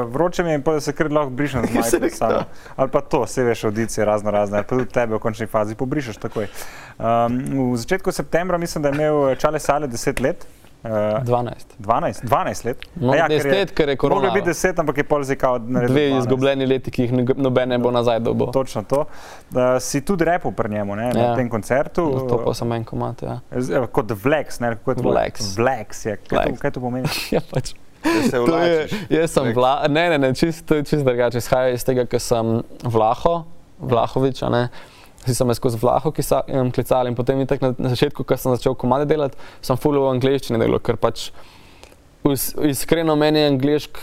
[0.10, 2.16] vroče mi je in pa da se kar lahko brišem z Seveda.
[2.16, 2.44] samo.
[2.76, 5.76] Ali pa to, vse veš, audicije razno razne, ali pa tudi tebe v končni fazi
[5.76, 6.48] pobrišeš takoj.
[7.00, 10.48] Um, v začetku septembra mislim, da je imel Čale Sale 10 let.
[10.80, 11.76] Uh, 12.
[11.78, 12.78] 12, 12 let.
[12.96, 14.22] No, ja, 10, ker je korona.
[14.22, 15.92] Mogoče biti 10, ampak je pol zdaj kao naredil.
[15.92, 16.20] Dve 12.
[16.20, 18.48] izgubljeni leti, ki jih noben ne bo nazaj dobil.
[18.48, 19.00] Točno to.
[19.00, 21.36] Uh, si tudi repel pri njemu ne, na Ja.
[21.36, 22.26] tem koncertu.
[22.26, 23.40] To pa sem en komat, ja.
[23.52, 25.58] Z- eh, Kot Vlex, ne, kot Vlex.
[25.58, 26.16] Vlex je.
[26.18, 26.60] Kaj, to, Vlex.
[26.60, 27.08] kaj to pomeni?
[27.32, 27.74] ja pač.
[28.24, 29.00] Se To je, vlačiš.
[29.10, 31.38] jaz sem vla, ne, ne, ne, čist, to je čist drugače.
[31.38, 33.44] Izhaja iz tega, ker sem Vlaho,
[33.80, 34.64] Vlahovič, a ne.
[34.70, 38.38] Vsi so me skozi Vlaho kisa- em, klicali in potem itak na, na začetku, ko
[38.38, 41.30] sem začel komade delati, sem full v angleščini delal, ker pač
[42.24, 44.00] us- iskreno meni je anglišk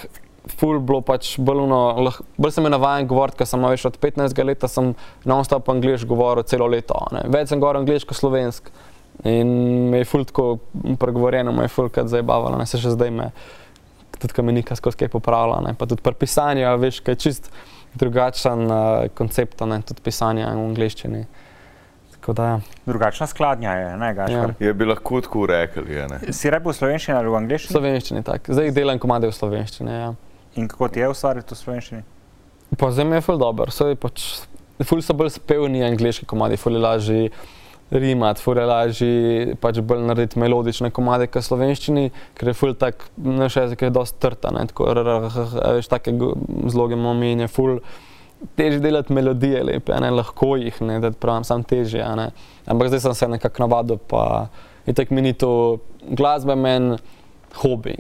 [0.57, 4.63] ful bilo pač lah, bolj sem je navajen govoriti, ker sem veš, od 15 let
[4.71, 6.95] sem non-stop angliš govoril celo leto.
[7.13, 7.25] Ne.
[7.27, 8.71] Več sem govoril angliško, slovensk.
[9.25, 10.59] In me je ful tako
[11.01, 13.31] pregovorjeno, me je ful kad zabavalo, ne se še zdaj me,
[14.21, 15.75] tudi kamenika skozi kaj popravlja, ne.
[15.75, 17.51] pa tudi pri pisanju, veš, kaj čist
[17.99, 21.25] drugačen uh, koncept, ne, tudi pisanje v angliščini.
[22.17, 22.61] Tako da, ja.
[22.87, 24.55] Drugačna skladnja je, ne, Gašpar.
[24.61, 25.95] Je bi lahko tako rekli.
[25.95, 26.21] Ja, ne.
[26.35, 27.77] Si repel v slovenščini ali v v angliščini?
[27.77, 28.51] slovenščini tak.
[28.51, 30.13] Zdaj delam komade v slovenščini, ja.
[30.57, 32.03] In kako ti je ustvariti v slovenščini?
[32.81, 34.25] Pa zdaj mi je ful dobro, saj pač,
[34.83, 37.21] ful so bolj spevni angliški komadi, ful je lažje
[37.91, 43.87] rimati, lažje pač bolj narediti melodične komade, kot slovenščini, ker je ful tak, naš jezik
[43.87, 46.35] je dosti trta, ne, tako, r, r, h, h, veš, take go-
[46.73, 47.79] zloge imamo in je ful
[48.59, 52.31] težje delati melodije lepe, a ne, lahko jih, ne, da pravim, sam težje, a ne.
[52.67, 54.49] Ampak zdaj sem se nekako navadil, pa
[54.87, 55.79] in tako mi ni to,
[56.11, 56.99] glasba je meni
[57.63, 57.97] hobi,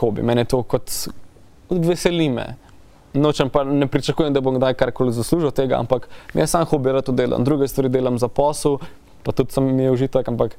[0.00, 0.90] hobi, meni je to kot,
[1.70, 2.46] veseli me.
[3.16, 7.12] Nočem pa ne pričakujem, da bom kdaj karkoli zaslužil tega, ampak jaz sam hobi rado
[7.16, 8.78] delam, druge stvari delam za posel,
[9.24, 10.56] pa tudi sem mi je užitek, ampak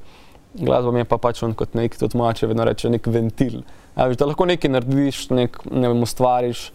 [0.54, 3.62] glasba mi je pa pač on kot nek, tudi moja če vedno reče, nek ventil.
[3.94, 6.68] A, veš, da lahko nekaj narediš, nek, ne vem, ustvariš,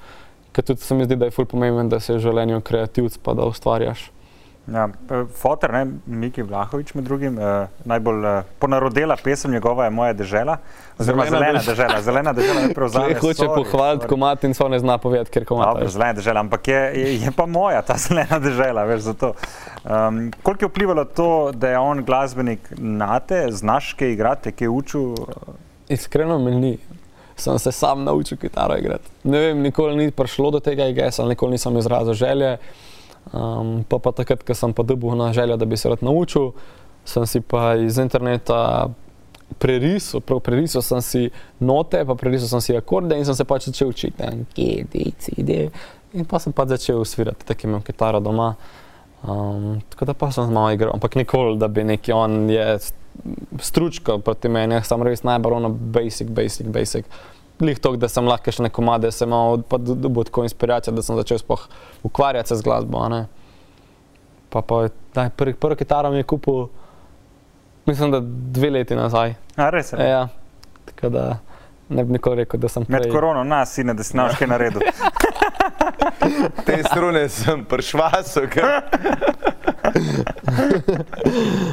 [0.54, 3.36] ker tudi se mi zdi, da je ful pomemben, da si v življenju kreativc, pa
[3.38, 4.10] da ustvarjaš.
[4.68, 9.90] Ja, eh, Foter, ne, Miki Vlahovič med drugim, eh, najbolj eh, ponarodela pesem njegova je
[9.90, 10.58] Moja dežela,
[11.00, 13.10] oziroma Zelena Zelena dež- dežela, Zelena dežela je prevzela.
[13.10, 15.74] Če hoče pohvaliti komat in so ne zna povedati, ker komat.
[15.74, 19.34] Dobro, zelena dežela, ampak je, je, je pa moja ta zelena dežela, veš za to.
[19.84, 24.68] Um, koliko je vplivalo to, da je on glasbenik na te, znaš kaj igrati, kaj
[24.68, 25.12] učil?
[25.92, 26.78] Iskreno mi ni.
[27.36, 29.12] Sem se sam naučil kitaro igrati.
[29.24, 32.58] Ne vem, nikoli ni prišlo do tega igesa, nikoli nisem izrazil želje.
[33.32, 36.52] Um, pa, pa takrat, ko sem pa dobil na željo, da bi se rad naučil,
[37.06, 38.90] sem si pa iz interneta
[39.60, 43.70] prerisal, prav prerisal sem si note, pa prerisal sem si akorde in sem se pač
[43.70, 44.24] začel učiti.
[44.24, 45.70] ne, G, D, C, D.
[46.14, 48.56] In pa sem pa začel svirati, tako imam kitaro doma.
[49.24, 52.78] Um, tako da pa sem malo igral, ampak nikoli, da bi neki on je
[53.60, 57.06] stručka proti meni, jaz sem res najbolj ono basic, basic, basic.
[57.64, 61.02] Lih to, da sem lahko še neko komade, sem imel pa dobil tako inspiracijo, da
[61.02, 61.64] sem začel sploh
[62.04, 63.00] ukvarjati se z glasbo.
[63.00, 63.22] a ne.
[64.50, 66.68] Pa pa je- daj, prvi, prvi kitaro mi je kupil,
[67.86, 69.36] mislim, da dve leti nazaj.
[69.56, 69.98] A, res je.
[69.98, 70.28] E, ja.
[70.86, 71.24] Tako da
[71.90, 73.12] ne bi nikoli rekel, da sem Med prej.
[73.12, 74.82] korono, nas, sine, da si znaš kaj naredil.
[76.66, 78.48] Te strune sem pršvasil.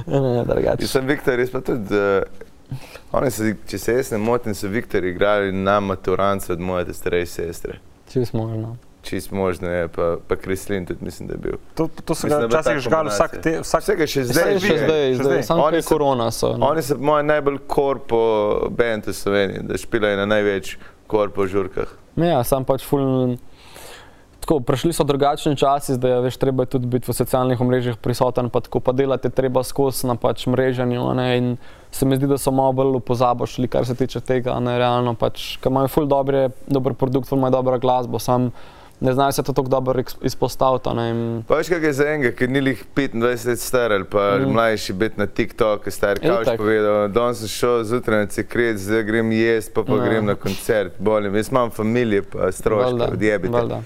[0.06, 0.82] Ne, ne, drugače.
[0.82, 1.94] Jaz sem Viktor, jaz pa tudi.
[1.94, 2.39] Uh,
[3.12, 7.32] oni so, če se jaz ne motim, so Viktor igrali na maturance od moje starejše
[7.32, 7.78] sestre.
[8.08, 8.76] Čist možno.
[9.02, 11.52] Čist možno je, pa, pa Krislin tudi mislim, da je bil.
[11.74, 14.72] To, to so Mislim, ga včasih žgali vsak, te, vsak Vsega še zdaj, Zdaj, še
[14.72, 14.78] je.
[14.78, 16.30] zdaj, še zdaj, samo Oni so- korona.
[16.30, 16.66] So, no.
[16.66, 18.20] Oni so moji najbolj korpo
[18.70, 21.88] band v Sloveniji, da špilajo na največ korpo žurkah.
[22.16, 23.36] Ja, sam pač ful.
[24.40, 27.96] Tako, prišli so drugačni časi, zdaj je veš, treba je tudi biti v socialnih omrežjih
[27.96, 31.00] prisoten, pa tako pa delati je treba skozi na pač mreženju.
[31.02, 31.46] a Ne, in
[31.92, 34.60] se mi zdi, da so malo bolj v pozabo šli, kar se tiče tega.
[34.60, 38.50] Ne, realno pač, ker imajo ful dobre, dober produkt, ful imajo dobro glasbo, sam
[39.00, 40.90] ne znajo se to tako dobro izpostaviti.
[41.48, 44.52] Pa veš, kaj je za enega, ki ni lih 25 let star ali pa Mm.
[44.52, 46.56] mlajši, biti na TikToku, star Itak.
[46.56, 50.04] povedal, danes sem šel zjutraj na cikret, zdaj grem jesti, pa pa Ja.
[50.04, 51.34] grem na koncert, bolim.
[51.34, 53.48] Jaz imam familije, pa stroške, odjebite.
[53.50, 53.80] valjda.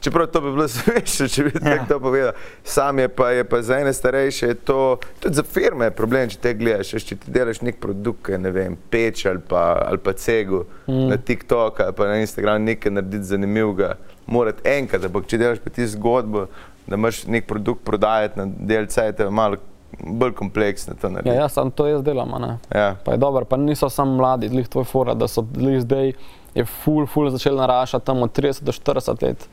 [0.00, 1.84] Čeprav to bi bilo smešno, če bi ja.
[1.88, 2.32] to povedal.
[2.64, 6.28] Sam je pa, je pa za ene starejše, je to tudi za firme je problem,
[6.28, 10.12] če te gledaš, če ti delaš nek produkt, ne vem, peč ali pa, ali pa
[10.12, 11.06] cegu mm.
[11.12, 13.94] na TikTok ali pa na Instagram nekaj narediti zanimivega,
[14.26, 16.46] morati enkrat, ampak če delaš pa ti zgodbo,
[16.86, 19.60] da imaš nek produkt prodajati na delce, je to malo
[20.00, 21.34] bolj kompleksno to narediti.
[21.34, 22.32] Ja, jaz sem to jaz delam.
[22.74, 22.94] Ja.
[23.04, 26.12] Pa je dobro, pa niso samo mladi, glih tvoj fora, da so glih zdaj
[26.54, 29.48] je ful, ful začel naraščati tam od 30 do 40 let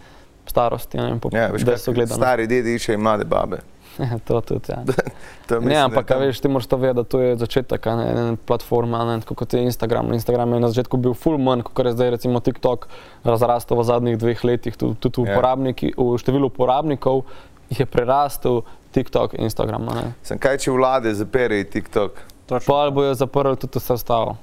[0.47, 2.15] starosti, ne vem, po, Ja, veš, da kaj, so gledali.
[2.15, 3.59] stari dedi iščejo in mlade babe.
[4.27, 4.83] to tudi, ja.
[5.47, 7.81] To Ne, mislim, da ampak, tam- veš, ti moraš to vedeti, da to je začetek
[7.83, 10.13] a ne, ene platforme, a ne, tako kot je Instagram.
[10.13, 12.87] Instagram je na začetku bil full manj, kot je zdaj recimo TikTok
[13.23, 15.31] razrastel v zadnjih dveh letih, tudi, tudi v, Ja.
[15.31, 17.23] uporabniki, v številu uporabnikov
[17.69, 19.87] je prerastel TikTok in Instagram.
[19.87, 20.05] a ne.
[20.21, 22.11] Sem kaj, če vlade zaperejo TikTok.
[22.45, 22.65] Točno.
[22.65, 24.37] Pa bojo zaprli tudi vse ostalo.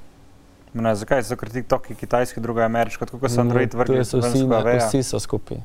[0.74, 1.22] Ne, zakaj?
[1.22, 4.18] Zato, ker TikTok je kitajski, druga je ameriška, tako kot so Android Ne, vrgli so
[4.18, 5.62] vsi so skupaj.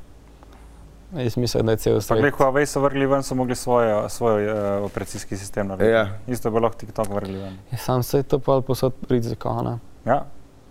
[1.17, 2.19] Jaz mislim, da je cel svet.
[2.19, 5.93] glej, Huawei so vrgli ven, so mogli svoj, svoj uh, operacijski sistem narediti.
[5.93, 6.07] Ja.
[6.27, 7.57] Isto bi lahko TikTok vrgli ven.
[7.71, 9.49] Ja, Sam se je to pa posod riziko.
[9.49, 9.77] a ne.
[10.05, 10.25] Ja.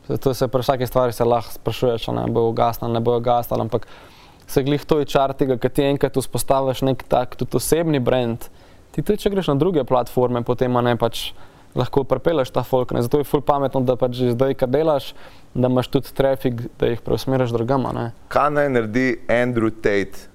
[0.09, 3.87] Zato se pri vsaki stvari se lahko sprašuješ, ali bo ugasnila, ne bo ugasnila, ampak
[4.47, 8.47] se glih to je čar tega, kad ti enkrat vzpostaviš nek tak tudi osebni brand,
[8.91, 11.33] ti tudi če greš na druge platforme, potem a ne pač
[11.75, 12.93] lahko prepeleš ta folk.
[12.93, 13.03] Ne?
[13.03, 15.15] Zato je ful pametno, da pač že zdaj, kar delaš,
[15.55, 17.87] da imaš tudi trafik, da jih preusmeriš drugam.
[17.87, 18.07] a ne.
[18.29, 20.29] Kaj naj naredi Andrew Tate,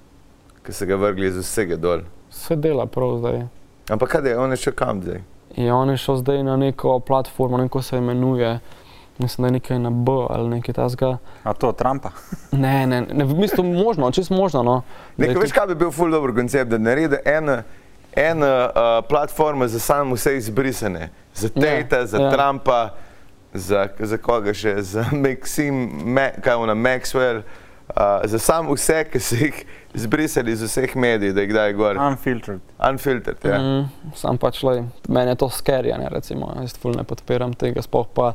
[0.64, 2.06] ki se ga vrgli iz vsega dol?
[2.30, 3.46] Vse dela prav zdaj.
[3.90, 5.20] Ampak kaj je, on je še kam zdaj?
[5.56, 8.58] In on je šel zdaj na neko platformo, neko se imenuje,
[9.18, 11.18] mislim, da je nekaj na B ali nekaj tasga.
[11.44, 12.10] A to Trumpa?
[12.64, 14.62] Ne, ne, ne, v bistvu možno, čisto možno.
[14.62, 14.82] No.
[15.16, 17.62] Je Nekaj, veš, kaj bi bil ful dober koncept, da naredi ena,
[18.16, 21.10] ena uh, platforma za samo vse izbrisane.
[21.34, 22.30] Za Tate, Ja, za ja.
[22.30, 22.94] Trumpa,
[23.54, 27.42] za, za koga še, za Maxim, Ma, kaj ona, Maxwell,
[27.88, 31.98] uh, za samo vse, ki so jih izbrisali iz vseh medijev, da jih daj gor.
[31.98, 32.60] Unfiltered.
[32.90, 33.58] Unfiltered, ja.
[33.58, 38.10] Mm, sam pač, lej, meni je to skerjanje, recimo, jaz ful ne podpiram tega, sploh
[38.14, 38.32] pa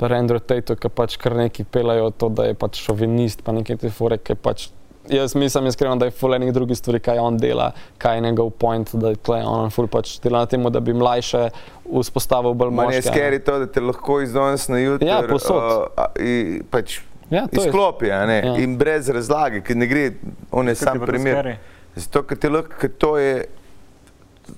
[0.00, 3.82] pri Andrew Tateu, ki pač kar neki pelajo to, da je pač šovinist, pa nekaj
[3.82, 4.70] te fore, ki pač,
[5.08, 8.50] jaz mislim iskreno, da je ful enih drugih stvari, kaj on dela, kaj je njegov
[8.50, 11.48] point, da je tle on ful pač dela na tem, da bi mlajše
[11.92, 12.88] vzpostavil bolj je moške.
[12.88, 13.02] a ne.
[13.02, 15.56] skeri to, da te lahko iz danes na jutro Ja, povsod.
[15.56, 18.56] uh, a, i, pač Ja, je, izklopi, a ne, Ja.
[18.56, 20.12] in brez razlage, ki ne gre,
[20.50, 21.56] on je Kaj sam primer.
[21.94, 23.44] Zato, ker ti lahko, ker to je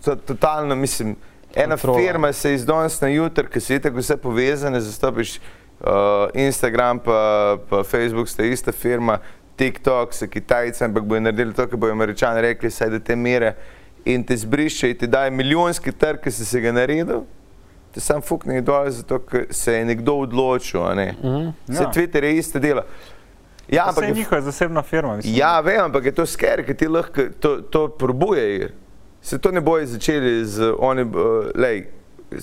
[0.05, 1.17] to, totalno, mislim,
[1.55, 1.99] ena Kontrola.
[1.99, 5.39] firma se iz danes na jutro, se je tako vse povezane, zastopiš
[5.81, 5.87] uh,
[6.35, 7.19] Instagram pa,
[7.69, 9.19] pa Facebook, sta ista firma,
[9.57, 13.55] TikTok, se Kitajci, ampak bojo naredili to, kar bojo američani rekli, saj do te mere
[14.05, 17.23] in te zbriše in ti daje milijonski trg, ki si se ga naredil,
[17.95, 21.15] te sam fukne dol, zato ker se je nekdo odločil, a ne.
[21.23, 21.51] Mhm.
[21.69, 21.91] Se Ja.
[21.93, 22.83] Twitter je iste delo.
[23.69, 25.17] Ja, Vse ampak je njihova zasebna firma.
[25.17, 25.35] Mislim.
[25.37, 28.73] Ja, vem, ampak je to sker, ker ti lahko to, to probuje.
[29.23, 31.87] Se to ne bojo začeli z oni, uh, lej,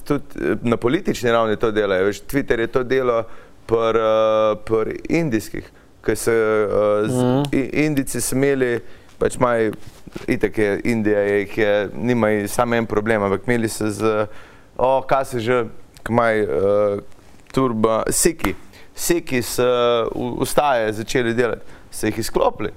[0.07, 2.05] tudi eh, na politični ravni to delajo.
[2.05, 3.23] Veš, Twitter je to delo
[3.65, 8.79] pri uh, pr indijskih, ker so uh, z, i- Indijci so imeli,
[9.19, 9.73] pač imajo,
[10.27, 14.27] itak je Indija, je, jih je, nimajo samo en problem, ampak imeli so z,
[14.77, 15.59] o, kaj se že,
[16.03, 17.03] ki imajo uh,
[17.51, 18.55] turbo, siki.
[18.95, 19.67] Siki so
[20.05, 22.71] uh, ustaje začeli delati, so jih izklopili.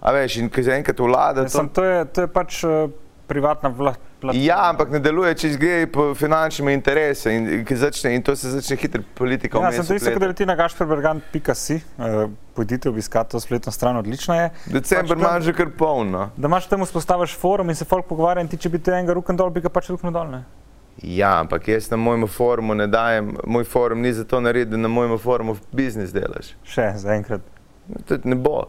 [0.00, 2.90] A veš, in ko se enkrat vlada, to, Mislim, to, je, to je pač uh,
[3.28, 4.40] privatna vla, platforma.
[4.42, 8.50] ja, ampak ne deluje, če gre po finančnimi interese in, in, začne, in to se
[8.50, 10.28] začne hitro politika Ja, sem isto, kot da vpletati.
[10.28, 14.50] bi ti na gašperbergan.si, uh, pojdite obiskati to spletno stran, odlična je.
[14.66, 16.30] December pač tam- ima že kar polno.
[16.36, 19.12] Da imaš tam vzpostaviš forum in se folk pogovarja in ti, če bi te enega
[19.12, 20.26] ruken dol, bi ga pač ruken dol.
[20.26, 20.44] Ne?
[20.98, 24.88] Ja, ampak jaz na mojem forumu ne dajem, moj forum ni zato naredjen, da na
[24.88, 26.54] mojem forumu biznis delaš.
[26.64, 27.40] Še zaenkrat.
[28.04, 28.66] Tudi ne bo.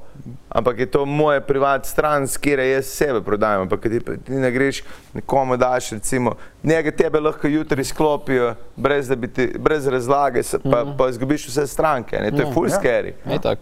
[0.50, 3.62] Ampak je to moja privatna stran, s katero jaz sebe prodajam.
[3.62, 6.32] Ampak ko ti, ti ne greš nekomu daš, recimo,
[6.64, 10.98] njega tebe lahko jutri sklopijo, brez, da ti, brez razlage, pa, Mhm.
[10.98, 12.18] pa izgubiš vse stranke.
[12.18, 12.32] Ne?
[12.32, 12.52] To je Ja.
[12.52, 12.78] full Ja.
[12.78, 13.14] scary.
[13.26, 13.62] Je tako,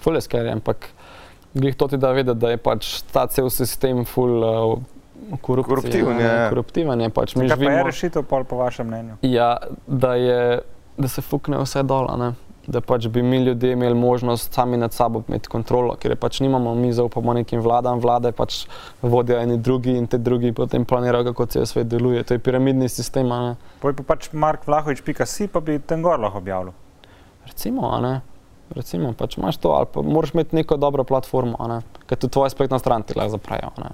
[0.00, 0.76] ful je skerje, ampak
[1.54, 4.78] glih to ti da vedeti, da je pač ta cel sistem ful uh,
[5.38, 6.48] korupcije, Koruptiven, ne, ja, ja.
[6.48, 7.32] Koruptiven je pač.
[7.32, 9.14] Kaj pa je živimo, rešitev, po vašem mnenju?
[9.22, 10.60] ja, da, je,
[10.96, 12.32] da se fukne vse dol, a ne.
[12.66, 16.40] Da pač bi mi ljudje imeli možnost sami nad sabo imeti kontrolo, ker je pač
[16.40, 18.64] nimamo, mi zaupamo nekim vladam, vlade pač
[19.02, 22.22] vodijo eni drugi in te drugi potem planirajo, kako cel svet deluje.
[22.22, 23.30] To je piramidni sistem.
[23.80, 26.72] Poj pa pač markvlahovič.si, pa bi ten gor lahko objavil.
[27.46, 28.14] Recimo, a ne.
[28.74, 31.82] Recimo, pač imaš to, ali pa moraš imeti neko dobro platformo, a ne.
[32.08, 33.92] Ker tudi tvoja spletna stran ti lahko zaprejo, a ne.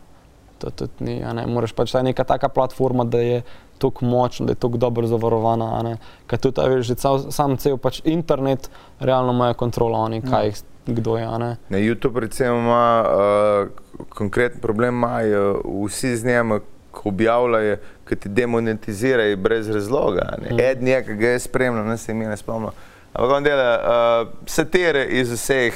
[0.61, 1.47] To tudi ni, a ne.
[1.49, 3.43] Moraš pač ta neka taka platforma, da je
[3.81, 5.95] tako močna, da je tako dobro zavarovana, a ne.
[6.29, 8.69] Ker tudi, a veš, že cel, sam cel pač internet
[9.01, 11.25] realno imajo kontrolo oni, kaj jih kdo je.
[11.25, 11.57] a ne.
[11.69, 13.69] Na YouTube recimo ima uh,
[14.09, 17.77] konkreten problem, imajo vsi z njim, ko objavljajo,
[18.09, 20.37] ki ti demonetizirajo brez razloga.
[20.43, 20.61] Mm.
[20.61, 22.71] Ed je, ki ga je spremljal, ne se ime ne spomnim.
[23.13, 25.75] Ampak on dela uh, satire iz vseh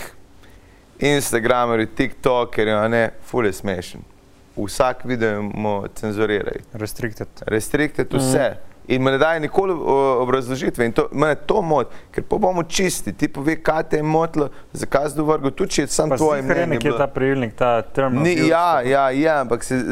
[0.99, 4.13] Instagramerjev, TikTokerjev, a ne, ful je smešen.
[4.57, 6.61] Vsak video mu cenzurirajo.
[6.73, 7.29] Restricted.
[7.47, 8.19] Restricted Mhm.
[8.19, 8.51] vse.
[8.51, 8.75] Mm.
[8.87, 9.73] In me ne daje nikoli
[10.19, 10.85] obrazložitve.
[10.85, 13.12] In to, mene to moti, ker pa bomo čisti.
[13.12, 16.38] Ti pove, kaj te je motilo, zakaj si dovrgel, tudi če je sam Pa tvoje
[16.38, 16.67] je mnenje.
[16.67, 16.99] nekje bilo.
[16.99, 18.23] ta pravilnik, ta term.
[18.23, 19.83] Ni, use, ja, ja, ja, ampak se, uh,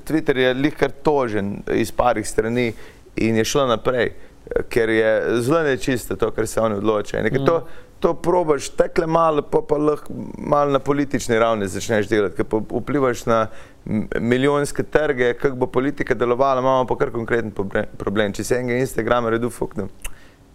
[0.00, 2.72] Twitter je lihkar tožen iz parih strani
[3.16, 7.22] in je šlo naprej, eh, ker je zelo nečisto to, kar se oni odločajo.
[7.22, 7.26] Mm.
[7.32, 7.46] Mhm.
[7.46, 7.66] To,
[8.04, 12.60] to probaš tekle malo, pa pa lahko malo na politični ravni začneš delati, ker pa
[12.60, 13.38] vplivaš na
[14.20, 17.52] milijonske trge, kako bo politika delovala, imamo pa kar konkreten
[17.96, 18.32] problem.
[18.36, 19.88] Če se enega Instagrama redu fuknem,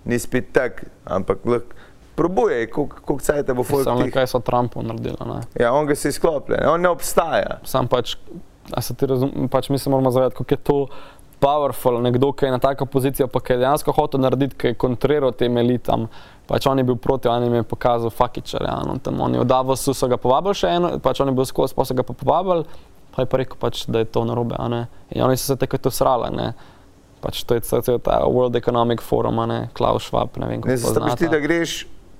[0.06, 1.88] ni spet tak, ampak lahko
[2.20, 4.14] probuje, koliko cajt bo folk Samo tih.
[4.14, 5.18] kaj so Trumpu naredili.
[5.26, 5.42] ne.
[5.60, 7.62] Ja, on ga se izkloplja, on ne obstaja.
[7.64, 8.18] Sam pač,
[8.76, 10.78] a se ti razum, pač mi se moramo zavedati, kako je to
[11.39, 14.78] powerful, nekdo, ki je na tako pozicijo, pa ki je dejansko hotel narediti, ki je
[14.80, 16.08] kontriral tem elitam.
[16.49, 18.97] Pač on je bil proti, on jim je pokazal fakiče, realno.
[19.04, 21.86] Tam oni v Davosu so ga povabili še eno, pač on je bil skozi, pa
[21.86, 22.65] so ga pa povabili,
[23.15, 24.82] pa je pa rekel, pač, da je to narobe, a ne.
[25.13, 26.49] In oni so se takrat usrali, ne.
[27.21, 30.62] Pač to je cel cel ta World Economic Forum, a ne, Klaus Schwab, ne vem,
[30.65, 31.41] Ne, kako zato ti, da poznate.
[31.45, 31.73] greš,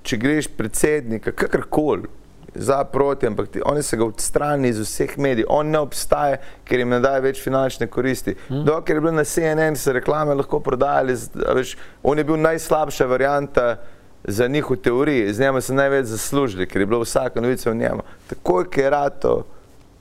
[0.04, 2.08] če greš predsednika, kakorkoli,
[2.54, 6.82] za proti, ampak ti, oni se ga odstrani iz vseh medijev, on ne obstaja, ker
[6.82, 8.34] jim ne daje več finančne koristi.
[8.48, 8.64] Hmm.
[8.66, 11.16] Dokler je bil na CNN, se reklame lahko prodajali,
[11.54, 13.76] veš, on je bil najslabša varianta
[14.24, 17.74] za njih v teoriji, z njima so največ zaslužili, ker je bila vsaka novica o
[17.74, 18.02] njemu.
[18.28, 19.42] Takoj, ker je rato.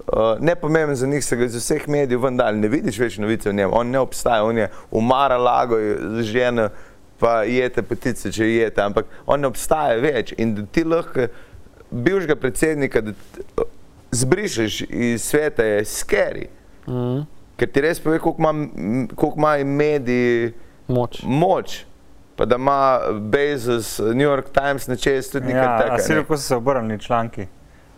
[0.10, 3.50] Uh, nepomemben za njih se ga iz vseh medijev ven dal, ne vidiš več novice
[3.50, 5.78] o njem, on ne obstaja, on je umara lago,
[6.18, 6.70] z ženo,
[7.20, 11.28] pa jete petice, če jete, ampak on ne obstaja več in ti lahko
[11.92, 13.12] bivšega predsednika da
[14.12, 16.46] zbrišeš iz sveta je scary,
[16.88, 17.22] Mhm.
[17.58, 18.54] ker ti res pove, koliko ima
[19.36, 20.54] imajo mediji
[20.88, 21.22] Moč.
[21.24, 21.86] moč,
[22.36, 26.22] pa da ima Bezos, New York Times na čez tudi nekaj Ja, si takega.
[26.22, 27.46] kako so se obrnili članki,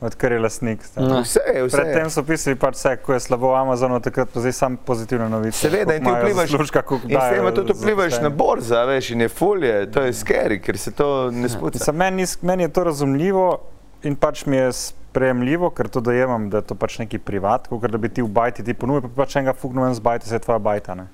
[0.02, 0.84] odkar je lastnik.
[0.84, 1.02] ste?
[1.02, 1.22] Ne.
[1.22, 4.40] Vse je, vse Predtem so pisali pač vse, ko je slabo v Amazonu, takrat pa
[4.40, 5.58] zdaj samo pozitivne novice.
[5.60, 6.50] Seveda, in ti vplivaš,
[6.82, 8.38] koliko in s tem dajo tudi vplivaš na zaposlenim.
[8.38, 11.78] borzo, a veš, in je fulje, to je scary, ker se to ne spuca.
[11.78, 13.60] Mislim, meni, meni je to razumljivo
[14.04, 14.72] in pač mi je
[15.12, 18.30] sprejemljivo, ker to dojemam, da je to pač neki privat, kot da bi ti v
[18.32, 20.96] bajti ti ponudil, pa pač enega fugnujem z bajta, se je tvoja bajta.
[20.96, 21.08] Ne?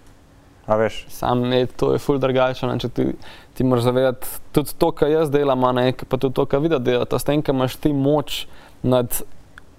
[0.67, 1.05] A veš?
[1.09, 2.67] Sam ne, to je ful drugače.
[2.83, 3.07] Če ti,
[3.55, 7.19] ti moraš zavedati, tudi to, kar jaz delam, ne, pa tudi to, kar vi delate,
[7.19, 8.43] s tem, ker imaš ti moč
[8.83, 9.21] nad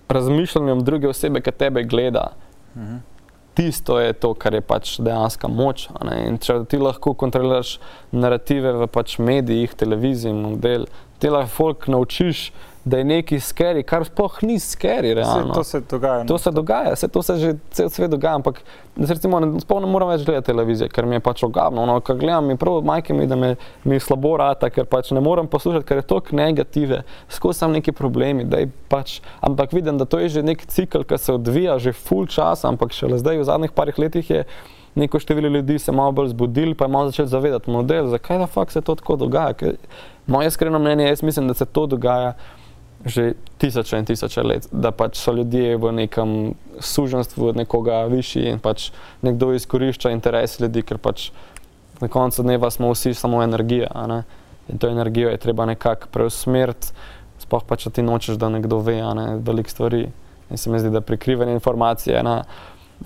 [0.08, 2.32] razmišljanjem druge osebe, ki tebe gleda.
[2.74, 3.04] Mhm.
[3.58, 5.88] Tisto je to, kar je pač dejansko moč.
[6.40, 7.80] če ti lahko kontroliraš
[8.14, 10.86] narative v pač medijih, televiziji, model,
[11.18, 12.52] ti lahko folk naučiš,
[12.84, 15.54] da je neki skeri, kar sploh ni skeri, realno.
[15.54, 16.24] To se dogaja.
[16.24, 18.62] To se dogaja, vse to se že cel svet dogaja, ampak
[18.96, 21.84] recimo ne, sploh ne morem več gledati televizije, ker mi je pač ogabno.
[21.86, 25.20] No, ko gledam, mi prav majke mi, da me, mi slabo rata, ker pač ne
[25.24, 29.98] morem poslušati, ker je toliko negative, skozi sam neki problemi, da je pač, ampak vidim,
[29.98, 33.42] da to je že nek cikl, ki se odvija že full čas, ampak šele zdaj
[33.42, 34.44] v zadnjih parih letih je
[34.98, 38.46] neko število ljudi se malo bolj zbudili, pa je malo začeli zavedati model, zakaj da
[38.46, 39.52] fakt se to tako dogaja.
[39.52, 39.76] Ker,
[40.26, 42.32] moje iskreno mnenje, jaz mislim, da se to dogaja
[43.06, 48.48] že tisoče in tisoče let, da pač so ljudje v nekem suženstvu od nekoga višji
[48.50, 48.90] in pač
[49.22, 51.30] nekdo izkorišča interes ljudi, ker pač
[52.00, 53.90] na koncu dneva smo vsi samo energija.
[54.68, 56.90] In to energijo je treba nekako preusmeriti,
[57.38, 60.08] sploh pa če ti nočeš, da nekdo ve ne, veliko stvari.
[60.50, 62.42] In se mi zdi, da prikrivanje informacije je ena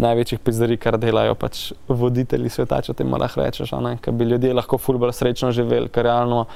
[0.00, 4.78] največjih pizzerij, kar delajo pač voditelji sveta, če temu lahko rečeš, ker bi ljudje lahko
[4.78, 6.46] fulbr srečno živeli, ker realno.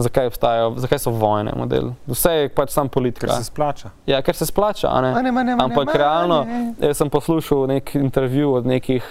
[0.00, 1.90] Zakaj obstajajo, zakaj so vojne, model?
[2.08, 3.26] Vse je pač sam politika.
[3.26, 3.90] Ker se splača.
[4.08, 5.10] Ja, ker se splača, a ne?
[5.12, 5.98] Mane, mane, mane, Ampak mane.
[5.98, 6.38] realno,
[6.80, 9.04] jaz sem poslušal nek intervju od nekih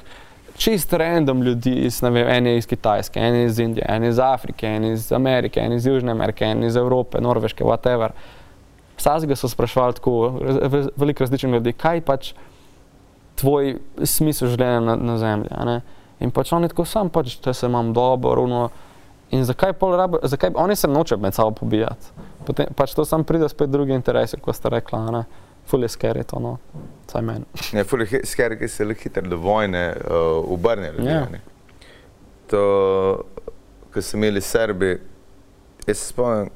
[0.60, 4.04] čist random ljudi, iz, ne vem, en je iz Kitajske, en je iz Indije, en
[4.04, 6.76] je iz Afrike, en je iz Amerike, en je iz Južne Amerike, en je iz
[6.76, 8.12] Evrope, Norveške, whatever.
[8.98, 10.34] Vsakega so sprašvali tako,
[10.98, 12.34] veliko različnih ljudi, kaj pač
[13.40, 15.54] tvoj smisel življenja na, na zemlji.
[15.56, 15.82] a ne?
[16.20, 18.70] In pač oni tako sam, pač, da se imam dobro, runo.
[19.32, 22.06] In zakaj rabe, zakaj oni se nočejo med sabo pobijati?
[22.46, 25.24] Potem pač to sam pride spet drugi interesi, kot ste rekla, ne?
[25.70, 26.58] Ful je scary to, no,
[27.08, 27.46] vsaj meni.
[27.78, 31.12] Ne, ful je skeri, ki se le hitro do vojne uh, obrne ljudi.
[31.12, 31.28] Ja.
[31.30, 31.42] ne.
[32.50, 32.62] To,
[33.94, 34.96] ko so imeli Srbi,
[35.86, 36.50] jaz se spomnim,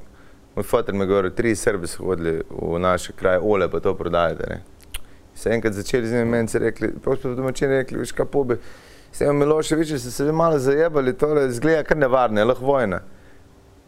[0.56, 3.94] moj fotor mi je govoril, tri Srbi so hodili v naše kraje, ole pa to
[3.98, 4.50] prodajate.
[4.50, 4.62] Ne.
[5.36, 8.58] Se enkrat začeli z njimi, meni so rekli, pravzaprav domačini rekli, veš kaj pobi,
[9.14, 13.00] s tem Miloševičem so se že malo zajebali, tole zgleda kar nevarno, je lahko vojna.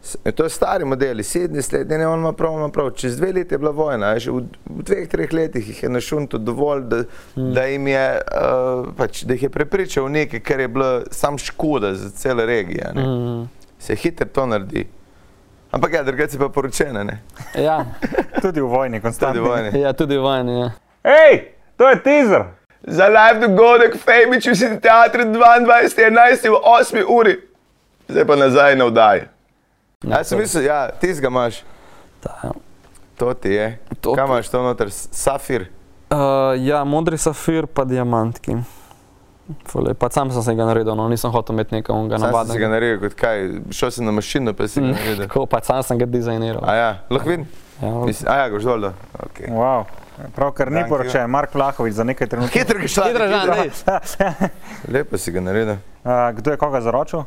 [0.02, 2.90] S- To je stari model, 70 let, ne, on ima prav, ima prav.
[2.92, 5.88] Čez dve leti je bila vojna, a že v, v dveh, treh letih jih je
[5.90, 6.96] našunto dovolj, da,
[7.34, 7.52] mm.
[7.52, 11.94] da, jim je, uh, pač, da jih je prepričal nekaj, kar je bilo sam škoda
[11.94, 12.92] za cele regije.
[12.94, 13.02] ne.
[13.02, 13.48] Mm.
[13.78, 14.86] Se hitro to naredi.
[15.72, 17.18] Ampak ja, drugače si pa poročena, ne?
[17.58, 17.84] Ja,
[18.38, 19.42] Tudi v vojni, Tudi konstantno.
[19.42, 19.74] vojne.
[19.74, 20.60] ja, tudi vojni.
[20.60, 20.70] Ja.
[21.04, 21.42] Hej,
[21.76, 22.44] to je teaser!
[22.86, 26.50] Za live dogodek Fejmič v teatru 22.11.
[26.50, 27.02] v 8.
[27.08, 27.34] uri.
[28.08, 29.22] Zdaj pa nazaj na vdaji.
[30.06, 31.64] Ja, sem mislil, ja, ti ga imaš.
[32.22, 32.54] Ta,
[33.16, 33.78] To ti je.
[34.00, 34.90] To Kaj imaš to noter?
[34.90, 35.66] Safir.
[36.10, 38.56] Uh, ja, modri safir pa diamantki.
[39.66, 42.32] Fule, pa sam sem se ga naredil, no, nisem hotel imeti nekoga Sam si ga
[42.32, 42.68] navadnega.
[42.68, 45.26] naredil kot kaj, šel si na mašino, pa si ga naredil.
[45.26, 46.62] Tako, pa sam sem ga dizajniral.
[46.66, 47.46] A ja, lahko vidim?
[47.82, 48.90] Ja, Mislim, a ja, goš dol.
[49.26, 49.50] Okay.
[49.50, 49.86] Wow.
[50.34, 52.60] Pravkar ni poročen, Mark Vlahovič za nekaj trenutkov.
[52.60, 53.08] Hitro ga šla.
[53.08, 53.68] Hitro, Žan, daj.
[54.94, 55.76] Lepo si ga naredil.
[56.04, 57.26] Uh, kdo je koga zaročil?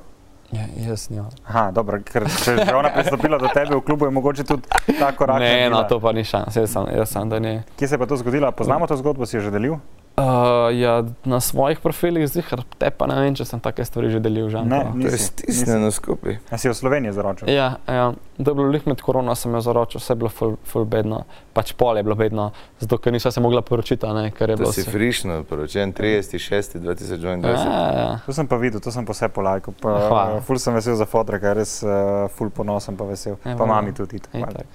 [0.51, 1.27] Ja, jaz njo.
[1.45, 4.65] Aha, dobro, ker če je ona pristopila do tebe v klubu, je mogoče tudi
[4.97, 5.37] ta korak.
[5.43, 7.51] Ne, no, to pa ni šans, jaz sem, jaz sem da ne.
[7.77, 8.49] Kje se je pa to zgodilo?
[8.57, 9.77] Poznamo to zgodbo, si jo že delil?
[10.20, 10.26] Uh,
[10.74, 10.93] ja,
[11.24, 14.49] na svojih profilih zihar, te pa ne vem, če sem take stvari že delil.
[14.49, 14.91] Žan, Ne, pa.
[14.91, 16.39] To je Nisi, stisnjeno skupaj.
[16.49, 17.47] A si v Sloveniji zaročil?
[17.47, 20.57] Ja, ja, da je bilo lih med korona, sem jo zaročil, vse je bilo ful,
[20.65, 21.22] ful bedno,
[21.53, 22.49] pač pol je bilo bedno,
[22.80, 25.39] zato ker nisem se mogla poročiti, a ne, ker je To bilo si vse- frišno
[25.43, 27.45] poročen, 30.6.2022.
[27.45, 28.20] Ja, ja.
[28.26, 29.74] To sem pa videl, to sem pa vse polajko.
[29.82, 30.41] Hvala.
[30.41, 33.39] Ful sem vesel za fotreka, res uh, ful ponosen pa vesel.
[33.45, 34.20] Ja, pa mami tudi.
[34.34, 34.67] hvala.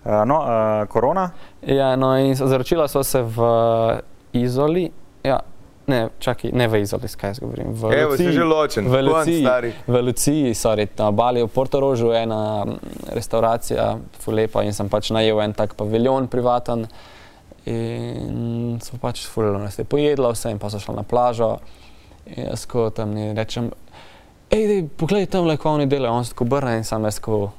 [0.00, 1.30] Uh, no, uh, korona,
[1.60, 3.36] Ja, no in zaročila so se v
[4.42, 4.90] Izoli,
[5.24, 5.40] ja,
[5.86, 8.32] ne, čakaj, ne v Izoli, skaj jaz govorim, v Evo, Luciji.
[8.32, 8.88] že ločen.
[8.90, 9.46] V Luciji,
[9.86, 12.78] v Luciji, sorry, na Bali v Portorožu je ena mm,
[13.14, 16.86] restauracija, fulepa in sem pač najel en tak paviljon privaten.
[17.66, 21.56] In so pač fulano nas je pojedla vse in pa so šla na plažo.
[22.26, 23.70] In jaz ko tam ne rečem,
[24.50, 27.50] hej, dej, poglej tam kako oni delajo, on se tako obrne in sam jaz ko,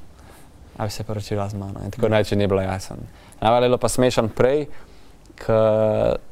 [0.76, 1.80] a bi se poročila z mano.
[1.84, 3.00] In tako reče, ni bilo jasen.
[3.40, 4.66] Najbolj je bilo pa smešen prej,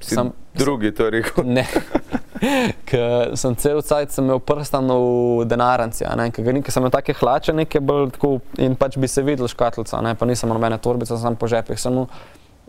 [0.00, 0.32] sem...
[0.54, 1.44] drugi to rekel.
[1.44, 1.66] Ne.
[2.88, 7.16] Ker sem cel cajt sem imel prstan v denarnici, a ne, ker sem imel take
[7.16, 10.80] hlače, neke bolj tako in pač bi se videl škatlica, ne, pa nisem imel nobene
[10.82, 12.08] torbice, sem po žepih samo.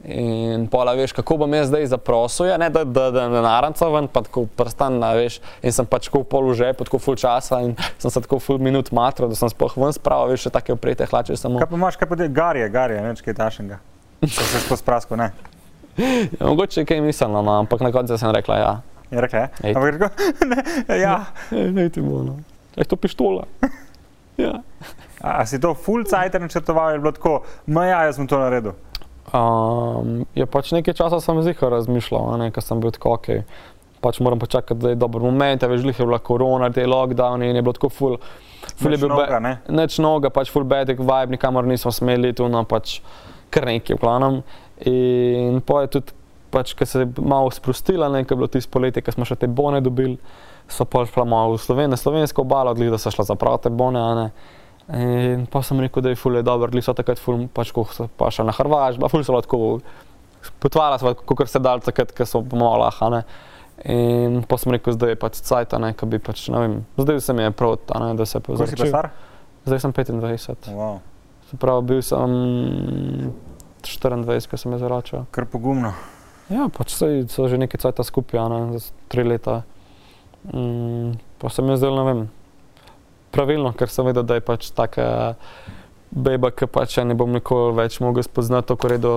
[0.06, 4.06] In pola veš, kako bom jaz zdaj zaprosil, ja, ne da, da, da denarnica ven,
[4.14, 7.74] pa tako prstan, a veš, in sem pač tako pol žepu, tako full časa in
[7.98, 11.10] sem se tako full minut matral, da sem sploh ven spravil, veš, še take oprete
[11.10, 11.58] hlače samo.
[11.60, 13.82] kaj pa imaš, kaj pa ti, garje, garje, neč kaj tašenga.
[14.22, 15.32] To se skozi prasko, ne.
[16.40, 18.74] Ja, mogoče kaj misleno, no, ampak na koncu sem rekla, ja,
[19.12, 19.50] Je rekla, je?
[19.64, 19.76] Ej.
[19.76, 20.10] Ampak rekel,
[20.52, 20.60] ne,
[21.00, 21.26] ja.
[21.52, 22.38] Ej, ne ti bo, no.
[22.76, 23.44] Je to pištola.
[24.38, 24.62] Ja.
[25.22, 28.38] A, a si to full cajt načrtoval, je bilo tako, ma ja, jaz sem to
[28.38, 28.76] naredil.
[29.34, 33.28] Um, je pač nekaj časa sem zihar razmišljal, ne, ker sem bil tako ok.
[33.98, 37.50] Pač moram počakati, da je dober moment, a veš, glih je bila korona, te lockdowni
[37.50, 38.20] in je bilo tako full.
[38.78, 39.56] Ful je bil novega, be- ne?
[39.74, 43.00] Nič noga, pač full bedek vibe, nikamor nismo smeli, tu no pač
[43.50, 44.40] kar nekaj v glavnem.
[44.86, 46.14] In pa je tudi,
[46.54, 49.40] pač, ko se je malo sprostila, ne, ko je bilo tisto poletje, ko smo še
[49.40, 50.18] te bone dobili,
[50.70, 53.74] so pa šla malo v Sloven, na slovensko obalo, glih, da so šla zapraviti te
[53.74, 54.28] bone, ne.
[54.88, 57.84] In pa sem rekel, da je ful je dobro, glih so takrat ful, pač ko
[57.92, 59.60] so pa še na Hrvaško, ful so lahko
[60.64, 63.26] potvara sva, kot se dal takrat, ko so lahane.
[63.86, 66.78] In pa sem rekel, zdaj je pač cajt, a ne, ko bi pač, ne vem,
[66.98, 69.10] zdaj se mi je prav, ne, da se pa Kako si pa star?
[69.68, 70.72] Zdaj sem 25.
[70.72, 70.98] Wow.
[71.52, 72.32] Se pravi, bil sem
[73.88, 75.26] 24, ko sem je zaročil.
[75.32, 75.94] Kar pogumno.
[76.52, 79.64] Ja, pač so že nekaj cajta skupaj, ne, za tri leta.
[80.48, 82.22] Mm, pa se mi je zdelo, ne vem,
[83.36, 85.36] pravilno, ker sem vedel, da je pač taka
[86.12, 89.14] beba, ki pač ja ne bom nikoli več mogel spoznati, tako redo.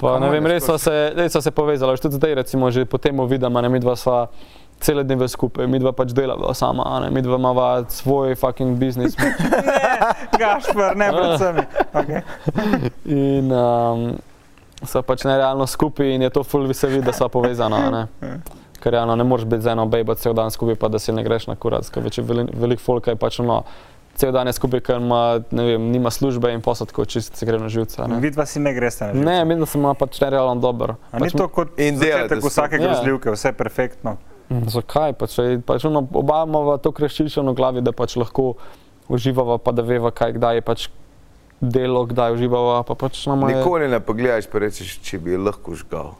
[0.00, 2.34] Pa ne Komaj vem, ne res so se, res so se povezali, že tudi zdaj,
[2.40, 4.26] recimo, že po tem vidim, a ne, mi dva sva
[4.80, 8.78] cele dneve skupaj, mi dva pač delava sama, a ne, mi dva imava svoj fucking
[8.80, 9.16] biznis.
[10.40, 11.60] Gašpar, ne predvsem.
[11.92, 12.22] Okay.
[13.04, 14.06] In um,
[14.86, 17.76] so pač nerealno skupaj in je to ful se vidi, da so povezana.
[17.76, 18.34] a Ne?
[18.80, 21.24] Ker realno ne moreš biti z eno bejbo cel dan skupaj, pa da si ne
[21.24, 21.88] greš na kurac.
[21.92, 23.58] Ker več je veliko velik folka, je pač ono,
[24.16, 27.60] cel dan je skupaj, ker ima, ne vem, nima službe in posadko čist se gre
[27.60, 28.00] na živce.
[28.00, 29.26] a Ne, Vidva si ne greste na živce.
[29.28, 30.96] ne mislim, da sem pač nerealno dober.
[31.12, 32.80] A ni Pač, to kot In začetek vsake.
[32.80, 32.88] Ja.
[32.88, 34.16] grozljivke, vse perfektno.
[34.50, 35.12] Mm, Zakaj?
[35.14, 38.56] Pač, pač ono, oba imamo to kreščičeno v glavi, da pač lahko
[39.06, 40.80] uživava, pa da veva, kaj kdaj je pač
[41.60, 42.82] delo, kdaj uživava.
[42.82, 46.16] Pa pač je- Nikoli ne pogledaš, pa rečeš, če bi lahko žgal.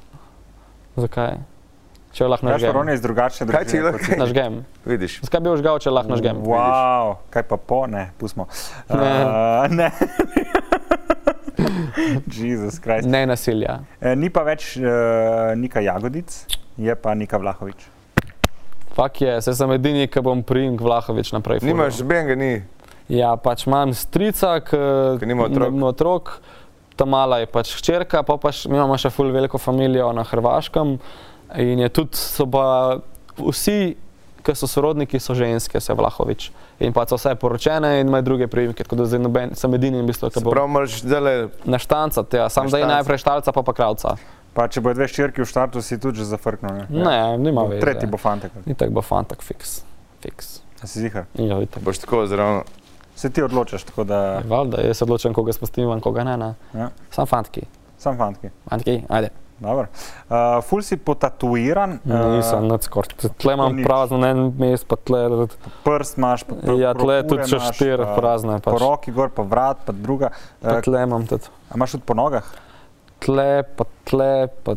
[0.97, 1.43] Zakaj?
[2.11, 2.89] Če lahko nažgem.
[2.89, 3.93] je iz drugačne Kaj ti družine.
[3.93, 4.11] kot si.
[4.11, 4.21] lahko?
[4.21, 4.53] Nažgem.
[4.85, 6.37] Vidiš, Zakaj bi jo žgal, če lahko nažgem?
[6.43, 8.47] Wow, kaj pa po, ne, pustimo.
[8.91, 9.11] Ne.
[9.23, 9.89] Uh, ne.
[12.27, 13.07] Jezus Krist.
[13.07, 13.81] Ne nasilja.
[14.01, 18.00] E, ni pa več uh, Nika Jagodic, je pa Nika Vlahovič.
[19.01, 21.65] Fak je, se sem edini, ki bom prijem Vlahovič naprej.
[21.65, 22.61] nimaš benga, ni.
[23.09, 25.73] Ja, pač imam strica, Ki nima otrok.
[25.73, 26.35] nima otrok.
[27.01, 30.99] Ta mala je pač hčerka, pa pač mi imamo še ful veliko družino na Hrvaškem.
[31.57, 33.01] In je tudi, so pa
[33.41, 33.97] vsi,
[34.45, 36.51] ki so sorodniki, so ženske, se Vlahovič.
[36.85, 40.05] In pa so vse poročene in imajo druge priimke, tako da zdaj noben, sem edini,
[40.05, 42.49] v bistvu, ki bo Prav moraš zdaj naštancati, ja.
[42.53, 44.17] sam zdaj najprej štalca, pa pa kravca.
[44.53, 46.87] Pa če bo dve ščirki v štartu, si tudi že zafrknil.
[46.87, 47.81] Ne, Ne, nima veze.
[47.81, 48.51] Tretji bo fantek.
[48.65, 49.83] In tako bo fantak fiks.
[50.21, 50.61] fiks.
[50.77, 51.27] A Si zihar.
[51.35, 51.81] Ja, itak.
[51.81, 52.63] boš tako zraven.
[53.15, 56.37] Se ti odločaš, tako da Valjda, jaz se odločam, koga spustim, in koga ne.
[56.37, 56.55] ne.
[56.73, 56.91] Ja.
[57.11, 57.67] Sam fantki.
[57.99, 58.49] sam fantki.
[58.67, 59.29] Fantki, ajde.
[59.61, 59.87] Dobro.
[60.25, 63.13] Uh, ful si potatuiran, Uh, Nisem nič skort.
[63.37, 63.85] Tle imam nič.
[63.85, 65.47] prazno en mest, pa tle.
[65.85, 68.57] prst imaš, pa pr- Ja, tle tudi še štiri pa prazne.
[68.59, 68.81] Po Pač.
[68.81, 70.33] roki gor, pa vrat, pa druga.
[70.59, 71.45] Pa Uh, tle imam tudi.
[71.69, 72.49] a imaš tudi po nogah?
[73.21, 74.33] Tle, pa tle,
[74.65, 74.75] pa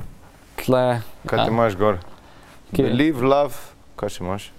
[0.58, 0.86] tle.
[1.24, 1.48] Kaj ti Ja.
[1.50, 1.98] imaš gor?
[2.72, 2.89] Kje?
[2.91, 3.54] Live, love,
[3.96, 4.50] kaj še imaš?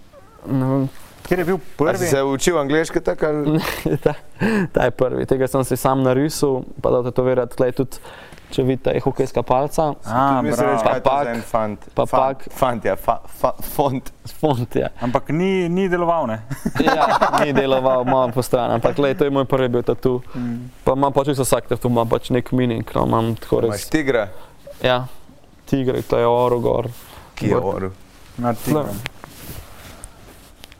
[0.47, 0.87] No,
[1.25, 2.07] Kjer je bil A si prvi?
[2.07, 3.61] se učil angliško tako ali?
[4.05, 4.13] ta,
[4.69, 5.25] ta je prvi.
[5.25, 7.57] Tega sem si sam narisal, pa da tetovirati.
[7.57, 7.97] Tle je tudi,
[8.51, 9.95] če vidite, je hokejska palca.
[10.05, 10.83] A, Mislim, reči, bravo.
[10.85, 11.81] kaj je to Pa en fant?
[11.95, 12.53] pa Fant, pak.
[12.53, 14.13] Fant, ja, fa, fa, font.
[14.35, 14.89] Font je.
[15.01, 16.39] Ampak ni, ni deloval, ne?
[16.85, 17.09] Ja,
[17.41, 20.23] ni deloval, malo po strani, ampak le, to je moj prvi bil tatu.
[20.83, 23.89] Pa imam pač čisto vsak tatu, ima pač nek mining, no, imam tako Imaš res.
[23.89, 24.29] tigra,
[24.81, 25.07] Ja,
[25.65, 26.89] tigre, to je oro gor.
[27.35, 27.91] ki je orel.
[28.37, 28.55] Na.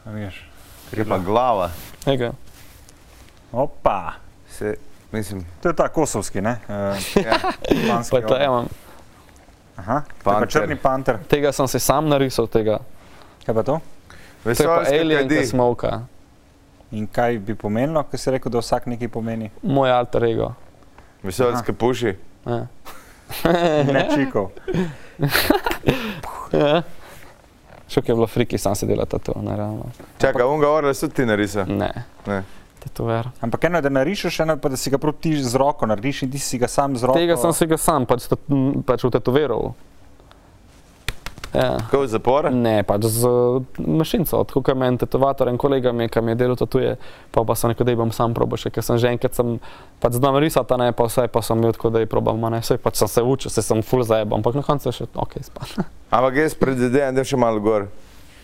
[0.05, 0.43] A Veš.
[0.91, 1.69] Je pa glava.
[2.05, 2.31] Ega.
[3.51, 4.13] Opa.
[4.49, 4.75] Se,
[5.15, 6.57] mislim, To je ta kosovski, ne?
[6.67, 6.75] Uh,
[7.25, 7.39] ja.
[8.11, 8.67] Pa to imam.
[9.75, 11.19] Aha, to je pa črni panter.
[11.27, 12.79] Tega sem si sam narisal, tega.
[13.45, 13.79] Kaj pa to?
[14.43, 15.99] To je pa alien, ki smoka.
[16.95, 19.49] In kaj bi pomenilo, ko si rekel, da vsak nekaj pomeni?
[19.63, 20.53] Moj alter ego.
[21.23, 22.15] Vesoljske puši.
[22.45, 22.67] Ja.
[23.91, 24.51] Ne čikov.
[26.53, 26.83] Ja.
[27.95, 29.89] Kaj je bilo friki, sam si delal tatu, ne realno.
[30.21, 31.65] Čakaj, unga orla so ti narisal.
[31.67, 31.91] Ne.
[32.27, 32.43] Ne.
[32.85, 33.31] Tetover.
[33.41, 36.23] Ampak eno je, da narišeš, eno pa da si ga prav ti z roko narediš
[36.27, 37.17] in ti si ga sam z roko.
[37.17, 38.29] Tega sem si ga sam pač,
[38.85, 39.73] pač utetoviral.
[41.55, 41.77] Ja.
[41.79, 42.49] Kako zapor?
[42.51, 43.29] Ne, pač z
[43.79, 46.95] mašinco, tako kot meni tetovator in kolega mi, ki mi je delal tatuje,
[47.31, 49.55] pa pa sem rekel, da jih bom sam probo še, ker sem že enkrat sem
[50.03, 52.75] pač znam risati, ne pa vse, pa sem bil tako, da jih probam, ne, vse
[52.81, 55.87] pač sem se učil, se sem full zajebal, ampak na koncu je še ok, span.
[56.11, 57.87] Ampak jaz predvidevam, da je še malo gor.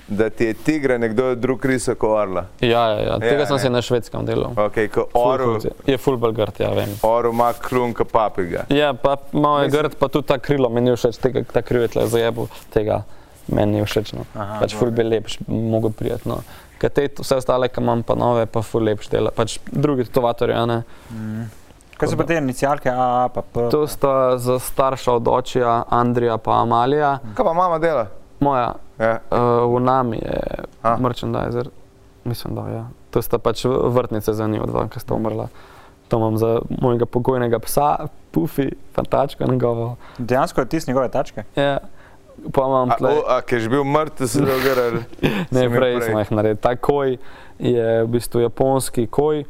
[0.08, 2.46] Da ti je tigra nekdo drug risal kot orla.
[2.60, 3.62] Ja, ja, ja, tega Ja, sem ne.
[3.62, 4.52] si na švedskem delal.
[4.58, 5.72] Ok, kot Ful oru, hud je.
[5.86, 6.90] Je full belgrd, ja, vem.
[7.04, 8.66] oru ima klun kot papiga.
[8.70, 11.62] Ja, pa malo je Mislim- grd, pa tudi ta krilo, meni je všeč, tega, ta
[11.62, 13.04] kril je tle zajebal, tega
[13.48, 14.26] meni je všeč, no.
[14.36, 16.42] Aha, pač ful bi lepš, mogo prijetno.
[16.78, 20.56] Ker te vse ostale, ki imam pa nove, pa ful lepš dela, pač drugi tetovatorji,
[20.56, 20.84] a ne.
[21.12, 21.50] Mm.
[21.98, 23.70] Kaj so pa te inicialke A, pa P?
[23.70, 27.20] To sta za starša od očija Andrija pa Amalija.
[27.36, 28.08] Kaj pa mama dela?
[28.40, 29.18] Moja Ja.
[29.32, 30.40] uh, v nami je
[30.86, 30.98] A.
[30.98, 31.70] merchandiser,
[32.24, 32.84] mislim, da ja.
[33.10, 35.48] To sta pač vrtnice za njih dva, ki sta umrla.
[36.08, 39.96] To imam za mojega pokojnega psa, Pufi, fantačka njegovo.
[40.18, 41.44] Dejansko je tis njegove tačke.
[41.56, 41.80] Ja.
[42.54, 45.02] Pa imam A, tle, o, a ki je že bil mrtev, se je dogaral.
[45.56, 46.62] ne, prej imel smo jih naredili.
[46.62, 47.18] Ta koj
[47.60, 49.44] je v bistvu japonski koj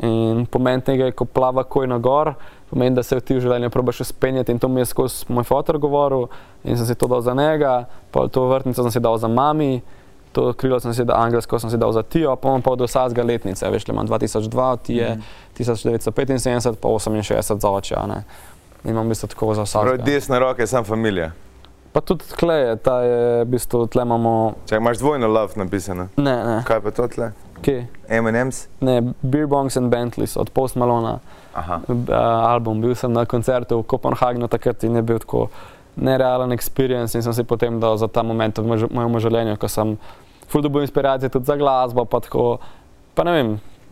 [0.00, 2.32] in pomen tega je, ko plava koj na gor,
[2.70, 5.44] pomeni, da se ti v življenju probaš še spenjati in to mi je skozi moj
[5.44, 6.28] fotor govoril
[6.62, 7.74] in sem si to dal za njega,
[8.08, 9.80] pa to vrtnico sem si dal za mami,
[10.32, 12.80] to krilo sem si dal, angelsko sem si dal za Tijo, pa imam pa od
[12.82, 14.48] vsakega letnice, veš, le imam 2002,
[14.78, 15.22] ti je Mhm.
[15.54, 16.46] 1975,
[16.76, 18.22] pa 68 za oče, ne.
[18.84, 20.04] In imam v bistvu tako za Prav vsakega.
[20.04, 21.32] desna roka je sam familija.
[21.92, 26.08] Pa tudi tle je, ta je v bistvu, tle imamo, Če imaš dvojno love napisano.
[26.16, 27.32] ne, ne, Kaj pa to tle?
[27.60, 27.86] kje?
[28.10, 28.68] M&M's?
[28.80, 31.18] Ne, Beer Bongs and Bentleys od Post Malona
[31.54, 31.80] Aha.
[32.54, 32.80] album.
[32.80, 35.48] Bil sem na koncertu v Kopenhagnu takrat in je bil tako
[35.96, 39.98] nerealen experience in sem si potem dal za ta moment v mojem življenju, ko sem
[40.50, 42.58] ful dobil inspiracije tudi za glasbo, pa tako,
[43.14, 43.50] pa ne vem,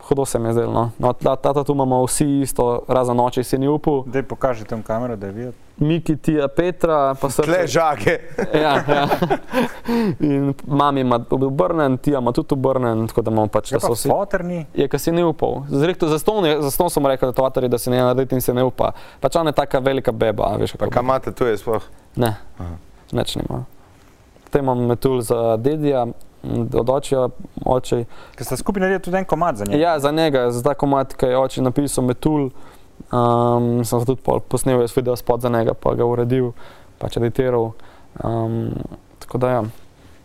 [0.09, 0.73] hudo se mi je zdelo.
[0.73, 0.91] No.
[0.99, 4.03] No, ta, ta, ta tu imamo vsi isto, razen noči si ni upal.
[4.07, 5.57] Daj pokaži tam kamero, da je videti.
[5.79, 8.19] Miki, Tija, Petra, pa se Tle žage.
[8.55, 9.07] Ja, ja.
[10.21, 13.87] In mami ima obrnen, Tija ima tudi obrnen, tako da imamo pač, Ja da pa
[13.87, 14.09] so vsi.
[14.09, 14.67] foterni.
[14.75, 15.63] Je, ker si ne upal.
[15.69, 16.57] Zrekto, zaston, je,
[16.91, 18.91] sem rekel, da to vatari, da si ne narediti in se ne upa.
[19.21, 20.91] Pač ona je taka velika beba, a veš Pa kako.
[20.91, 21.83] kaj imate tu je sploh?
[22.17, 22.75] Ne, Aha.
[23.13, 23.65] nič nima.
[24.45, 26.07] Potem imam metul za dedija,
[26.75, 27.29] od očija,
[27.65, 28.05] oči.
[28.37, 29.83] Ker ste skupaj naredili tudi en komad za njega.
[29.83, 32.51] Ja, za njega, za ta komat, ki je oči napisal metul,
[33.13, 36.53] um, sem tudi posnel jaz video spot za njega, pa ga uredil,
[36.99, 37.73] pač editiral.
[38.25, 38.73] Um,
[39.19, 39.63] tako da ja,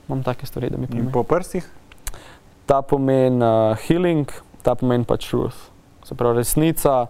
[0.08, 1.12] imam take stvari, da mi In pomeni.
[1.12, 1.68] po prstih.
[2.66, 5.70] Ta pomeni uh, healing, ta pomeni pa truth.
[6.04, 7.06] Se pravi, resnica,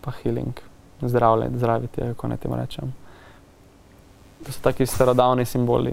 [0.00, 0.60] pa healing,
[1.02, 2.94] zdravljenje, zdraviti, kako naj temu rečem.
[4.46, 5.92] To so taki starodavni simboli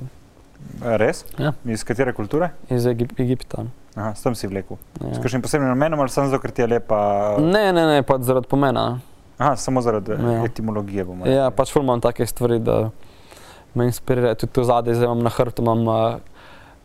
[0.82, 1.26] Res?
[1.40, 1.54] Ja.
[1.66, 2.52] Iz katere kulture?
[2.70, 3.64] iz Egip Egipta.
[3.96, 4.78] Aha, s tem si vlekel.
[5.02, 5.14] Ja.
[5.16, 7.00] S kakšnim posebnim namenom ali samo zato, ker ti je lepa?
[7.42, 9.00] Ne, ne, ne, pač zaradi pomena.
[9.38, 10.44] Aha, samo zaradi Ja.
[10.46, 11.26] etimologije bomo.
[11.26, 12.90] Ja, pač ful imam take stvari, da
[13.74, 14.36] me inspirirajo.
[14.36, 15.96] Tudi tu zadaj, zdaj imam na hrbtu, imam uh,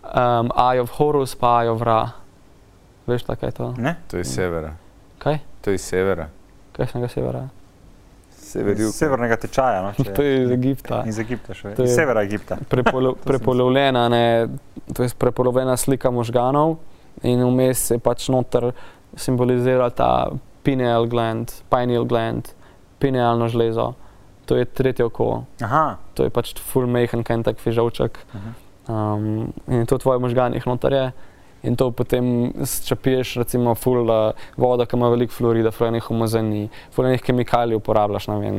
[0.04, 2.10] um, Eye of Horus, pa Eye of Ra.
[3.06, 3.72] Veš, tako je to?
[3.78, 3.96] Ne?
[4.08, 4.74] To je iz severa.
[5.18, 5.38] Kaj?
[5.60, 6.28] To je iz severa.
[6.72, 7.48] Kaj sem ga severa?
[8.52, 8.92] Sever, Iz jug.
[8.92, 9.80] severnega tečaja.
[9.82, 11.02] No, če- To je iz Egipta.
[11.06, 11.72] Iz Egipta še.
[11.74, 12.58] To Iz severa Egipta.
[12.68, 14.24] Prepolo, prepolovljena, ne,
[14.90, 16.76] to je prepolovljena slika možganov
[17.22, 18.72] in vmes je pač noter
[19.14, 20.28] simbolizira ta
[20.62, 22.48] pineal gland, pineal gland,
[22.98, 23.94] pinealno žlezo.
[24.44, 25.96] To je tretje oko, Aha.
[26.14, 28.18] to je pač full mehen, kaj tak fižavček.
[28.34, 28.52] Mhm.
[28.84, 29.26] Um,
[29.68, 31.04] in to v tvojih možganjih noter je.
[31.62, 32.26] In to potem,
[32.58, 34.08] če piješ, recimo, full
[34.58, 38.58] voda, ki ima veliko fluorida, fulejnih homozeni, fulejnih kemikalij uporabljaš, ne vem,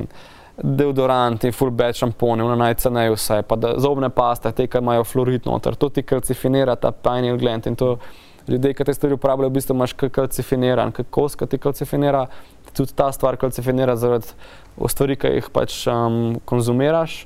[0.58, 5.50] deodoranti, full bed šamponi, na najceneje vse, pa da zobne paste, te, ki imajo fluorid
[5.50, 7.98] noter, to ti kalcifinira ta pineal gland in to
[8.48, 12.28] ljudje, ki te stvari uporabljajo, v bistvu imaš kalcifiniran, kar kos, ki ti kalcifinira,
[12.72, 14.32] tudi ta stvar kalcifinira zaradi
[14.90, 17.24] stvari, ki jih pač um, konzumiraš.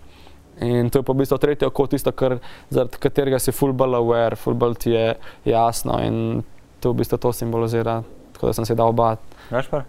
[0.66, 2.40] In to je pa v bistvu tretje oko, tisto, kar,
[2.74, 5.12] zaradi katerega si full bolj aware, full bolj ti je
[5.46, 6.42] jasno in
[6.82, 8.00] to v bistvu to simbolizira,
[8.34, 9.22] tako da sem se dal bat.
[9.52, 9.84] Veš pa?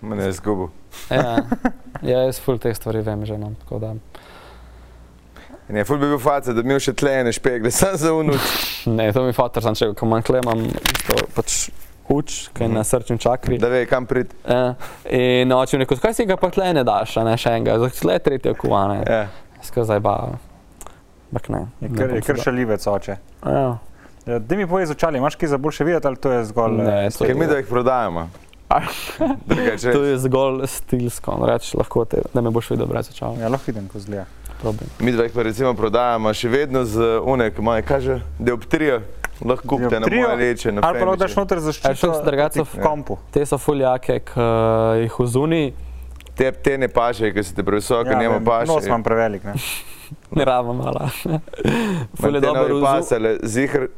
[0.00, 0.68] Mene je zgubil.
[1.12, 1.40] Ja,
[2.02, 3.38] ja, jaz full teh stvari vem že.
[3.40, 3.94] No, tako da,
[5.70, 8.48] In je ful bi bil face, da bi imel še tlejene špegle, sam za unuč.
[8.90, 11.68] ne, to mi fater sem čekal, ko manj klemam, isto pač
[12.10, 13.58] uč, kaj je na srčni čakri.
[13.58, 14.36] Da ve, kam priti.
[14.48, 14.74] Ja,
[15.10, 17.78] in oče mi rekel, kaj si ga pa tle ne daš, a ne še enega,
[17.78, 18.98] zdaj je tretje oko, a ne.
[19.06, 19.22] Ja.
[19.62, 20.16] Skazaj ba,
[21.30, 21.66] bak ne.
[21.80, 23.16] Je ne kar, bom je se kar da- šalivec oče.
[23.46, 23.78] Ja.
[24.26, 26.76] Ja, Da mi povej z očali, imaš kaj za boljše videti ali to je zgolj?
[26.76, 28.28] Ne, eh, to Ker mi da jih prodajamo.
[29.46, 33.34] Drugače To je zgolj stilsko, no, reč lahko te, da me boš videl brez očal.
[33.40, 34.26] Ja, lahko vidim, ko zgleda.
[34.60, 34.90] Problem.
[35.00, 39.00] Mi dva jih pa recimo prodajamo še vedno z unek, moje kaže, dioptrijo.
[39.44, 40.28] Lahko kupite na Dioptrijo?
[40.28, 40.72] moje reče.
[40.72, 43.18] na Ali pa daš noter zaščito drugače v kompu.
[43.30, 44.50] Te so fuljake, ki
[45.04, 45.62] jih vzuni,
[46.40, 48.72] Te, te ne paše, ker si te previsoke, ja, njemu paše.
[48.72, 49.44] Nos imam prevelik.
[49.44, 49.54] Ne?
[50.38, 51.10] ne rabim mala.
[52.20, 53.90] Ful je Te dobro pasale, zihr,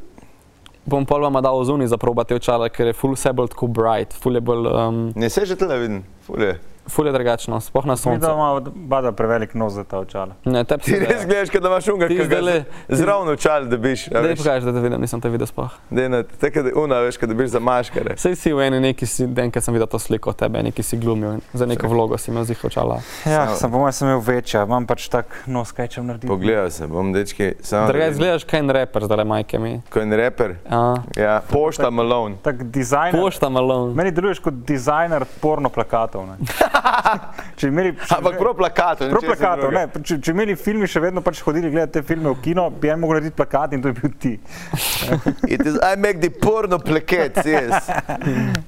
[0.84, 4.16] Bom pol vam dal vzuni za probati očala, ker je ful vse bolj tako bright,
[4.18, 6.57] ful je bolj, um, ne se že tle vidim, ful je.
[6.93, 8.20] Ful je drugačno, sploh na Mi soncu.
[8.20, 10.34] da ima bada prevelik nos za ta očala.
[10.45, 13.36] Ne, tebi Ti se res gledaš, da imaš unga, Ti ki ga zdajle- z- zravno
[13.36, 14.09] čal dobiš.
[14.09, 14.38] a Dej veš.
[14.38, 15.70] pokaži, da te vidim, nisem te videl sploh.
[15.90, 18.16] Dej na- Tako da una, veš, kad dobiš za maškare.
[18.16, 20.97] Sej si v eni neki si, den, kad sem videl to sliko tebe, neki si
[20.97, 23.01] glumil, za neko vlogo si imel zih očala.
[23.24, 26.28] Ja, Samo- sem po mojem sem imel večja, imam pač tak nos, kaj če naredim.
[26.28, 28.18] Pogledal sem, bom dečki, samo da Drugač vidim.
[28.18, 29.80] gledaš kaj en reper, zdaj majke mi.
[29.90, 30.95] ko je en reper, Ja.
[31.16, 32.36] ja, pošta Malone.
[32.43, 33.20] Tak dizajner.
[33.20, 33.95] Pošta Malone.
[33.95, 36.26] Meni deluješ kot dizajner porno plakatov.
[36.26, 36.36] ne.
[37.59, 39.11] če imeli, če, Ampak prav plakatov.
[39.12, 40.05] prav ničesar plakatov, ne, drugega.
[40.09, 43.01] če, če imeli filmi še vedno pač hodili gledati te filme v kino, bi en
[43.03, 44.35] mogel narediti plakat in to je bil ti.
[45.55, 47.91] It is, I make the porno plaquettes, yes.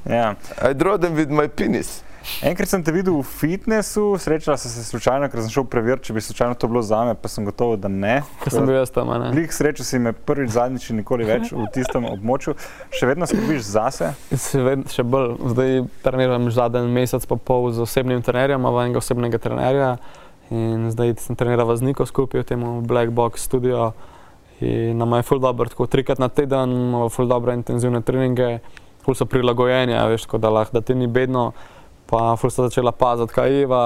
[0.07, 0.35] Ja.
[0.63, 2.03] I draw them with my penis.
[2.45, 6.17] Enkrat sem te videl v fitnessu, srečala sem se slučajno, ker sem šel preveriti, če
[6.17, 8.23] bi slučajno to bilo zame, pa sem gotovo, da ne.
[8.41, 9.29] Ko sem bil jaz tam, ne.
[9.35, 12.57] Glih srečo si me prvič, zadnjič in nikoli več v tistem območju.
[12.97, 14.15] Še vedno skrbiš zase.
[14.33, 19.03] Se ved, še bolj, zdaj treniram zadnji mesec pa pol z osebnim trenerjem, imam enega
[19.03, 19.97] osebnega trenerja
[20.53, 23.93] in zdaj sem treniral z Niko skupaj v tem Black Box studio
[24.61, 28.61] in nam je full dobro, tako trikrat na teden, imamo full dobre intenzivne treninge,
[29.05, 31.53] full so prilagojeni, veš, tako da lahko, da ti ni bedno,
[32.11, 33.83] pa full so začela paziti, kaj je Eva,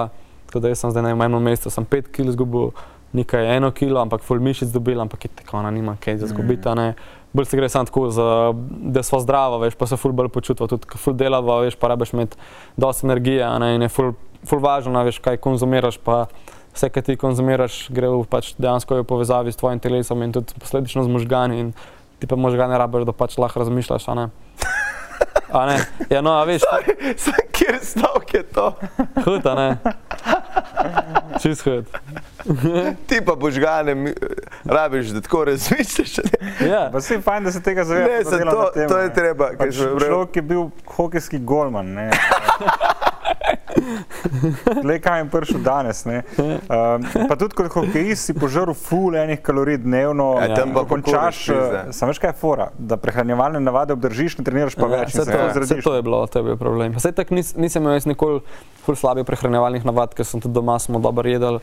[0.46, 2.70] tako da jaz sem zdaj na enem mesecu, sem 5 kg izgubil,
[3.12, 6.68] nekaj eno kilo, ampak full mišic dobil, ampak je tako, ona nima kaj za zgubiti,
[6.68, 6.94] a ne.
[7.32, 10.68] Bolj se gre samo tako, za, da smo zdravi, veš, pa se ful bolj počutimo,
[10.68, 12.36] tudi ko ful delava, veš, pa rabiš imeti
[12.76, 14.12] dosti energije, ne, in je ful,
[14.48, 16.26] ful važno, a veš, kaj konzumiraš, pa
[16.74, 20.56] vse, kar ti konzumiraš, gre v pač dejansko v povezavi s tvojim telesom in tudi
[20.60, 21.72] posledično z možgani in
[22.18, 24.28] ti pa možgane rabiš, da pač lahko razmišljaš, a ne.
[25.50, 25.76] A ne,
[26.10, 26.62] ja no, a veš,
[27.16, 28.74] Sam kjer stavek je to?
[29.24, 29.76] hud, a ne.
[31.42, 31.86] Čist hud.
[33.06, 34.14] Ti pa božgane,
[34.64, 36.16] rabiš, da tako razmišljaš.
[36.60, 38.24] Ja, Pa si fajn, da se tega zavedaš.
[38.24, 39.48] Ne, se to, to je treba.
[39.48, 41.86] ker Pač človek je bil hokejski golman.
[41.86, 42.10] ne.
[44.88, 46.04] Le kaj jim prišel danes.
[46.08, 46.22] ne.
[46.38, 50.30] Um, pa tudi kot hokejist si požrl ful enih kalorij dnevno.
[50.42, 54.38] Ja, tam pa ko končaš, eh, samo veš kaj je fora, da prehranjevalne navade obdržiš,
[54.38, 55.14] ne treniraš pa več.
[55.14, 55.84] in Vse se to, vse zrediš.
[55.84, 56.96] to je bilo, to je bil problem.
[56.96, 58.40] Vse tako nis, nisem imel jaz nikoli
[58.86, 61.60] ful slabih prehranjevalnih navad, ker sem tudi doma smo dobro jedel.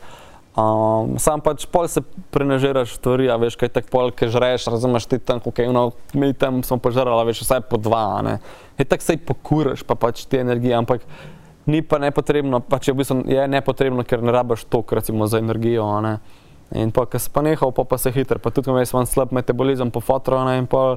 [0.56, 2.00] Um, sam pač pol se
[2.32, 6.62] prenažiraš stvari, veš, kaj tako pol, ki žreš, razumeš ti tam, ok, no, mi tam
[6.64, 8.38] smo požrali, veš, vsaj po dva, ne.
[8.80, 11.04] Je tako se pokuraš, pa pač ti energije, ampak
[11.66, 15.38] ni pa nepotrebno, pač je v bistvu je nepotrebno, ker ne rabiš toliko recimo za
[15.38, 16.18] energijo, a ne.
[16.74, 19.30] In pa, ko si pa nehal, pa, pa se hitro, pa tudi, ko imaš slab
[19.34, 20.96] metabolizem po fotru, a ne, in pa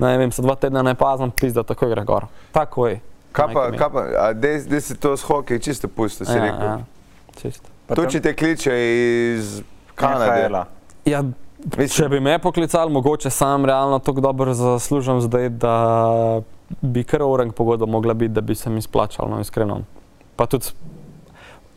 [0.00, 2.28] ne vem, se dva tedna ne pazim, pizda, tako gre gor.
[2.52, 3.00] Tako je.
[3.32, 6.42] Kaj pa, kaj pa, a dej, dej si to s hokej čisto pusto, si ja,
[6.44, 6.66] rekel.
[6.66, 6.78] ja,
[7.36, 7.68] čisto.
[7.94, 8.74] To, če te kliče
[9.36, 9.60] iz
[9.94, 10.48] Kanade.
[10.48, 10.64] NHL-a.
[11.06, 11.22] Ja,
[11.94, 15.76] če bi me poklicali, mogoče sam realno tako dobro zaslužim zdaj, da
[16.80, 19.82] bi kar orang pogodba mogla biti, da bi se mi splačalo, no, iskreno.
[20.40, 20.72] Pa tudi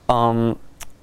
[0.07, 0.53] um,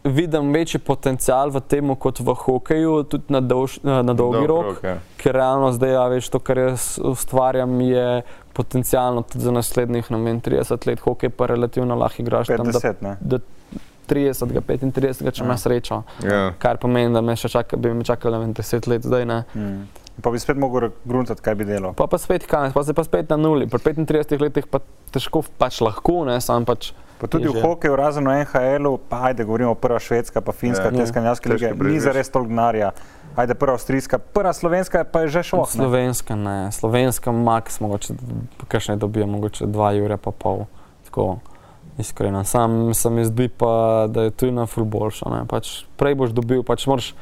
[0.01, 4.79] vidim večji potencial v tem, kot v hokeju, tudi na, dolž, na dolgi Dolg rok.
[4.81, 4.97] ja.
[5.21, 10.19] ker realno zdaj, ja, veš, to, kar jaz ustvarjam, je potencialno tudi za naslednjih, ne
[10.19, 13.17] vem, 30 let, hokej pa relativno lahko igraš tam do 50, ne?
[14.09, 15.45] 30, 35, če Ja.
[15.45, 16.01] imaš srečo.
[16.25, 16.41] Ja.
[16.59, 19.25] Kar pomeni, da me še čaka, bi me čakalo ne vem, 10 let zdaj.
[19.25, 19.45] Ne.
[19.55, 19.85] Mm.
[20.19, 21.93] Pa bi spet mogel gruntati, kaj bi delal.
[21.93, 23.69] Pa pa spet kaj, pa se pa spet na nuli.
[23.69, 24.81] Pri 35 letih pa
[25.13, 26.91] težko, pač lahko, ne, sam pač.
[27.21, 30.91] Pa tudi v hokeju, razen v NHL-u, pa ajde, govorimo prva švedska, pa finska, Ja.
[30.91, 32.91] te skandinavske Težko lige, ni za res toliko denarja.
[33.37, 35.67] Ajde, prva avstrijska, prva slovenska pa je že šlo.
[35.67, 38.15] Slovenska ne, slovenska max, mogoče
[38.67, 40.65] kakšne dobijo, mogoče 2 ure pa pol.
[41.05, 41.39] Tako,
[41.99, 42.45] iskreno.
[42.45, 45.31] Sam se mi zdi pa, da je tujina ful boljša.
[45.31, 45.45] ne.
[45.47, 47.15] Pač prej boš dobil, pač moraš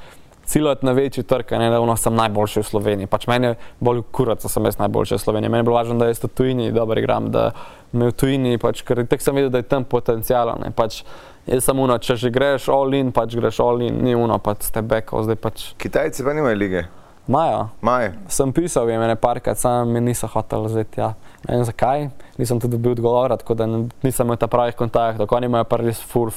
[0.48, 3.06] ciljati na večji trg, ne da sem najboljši v Sloveniji.
[3.06, 5.50] Pač meni je bolj kurat, da sem jaz najboljši v Sloveniji.
[5.52, 7.50] Meni je bilo važno, da jaz v tujini dobro igram, da
[7.92, 10.54] me v tujini, pač, ker tek sem videl, da je tam potencijal.
[10.76, 11.02] Pač,
[11.46, 14.70] jaz sem uno, če že greš all in, pač greš all in, ni uno, pač
[14.72, 16.88] ste beko, zdaj pač Kitajci pa nimajo lige.
[17.28, 17.68] Majo.
[17.84, 18.14] Maj.
[18.32, 21.00] Sem pisal jim ene parkrat, sam mi niso hoteli vzeti.
[21.02, 21.12] Ja.
[21.44, 22.06] Ne vem zakaj,
[22.40, 25.26] nisem tudi dobil odgovora, tako da nisem imel ta pravih kontaktov.
[25.26, 26.32] Tako oni imajo pa res full,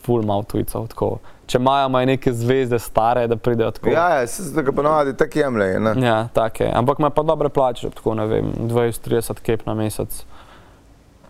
[0.00, 0.86] full, full mal tujcev.
[0.86, 1.18] Tako.
[1.46, 3.88] Če imajo, imajo neke zvezde stare, da pridejo tako.
[3.88, 5.80] Ja, ja, se zdaj ga ponovadi tako jemlje.
[5.80, 6.06] ne.
[6.06, 6.70] ja take.
[6.74, 10.24] Ampak ima pa dobre plače, tako ne vem, 20-30 kep na mesec.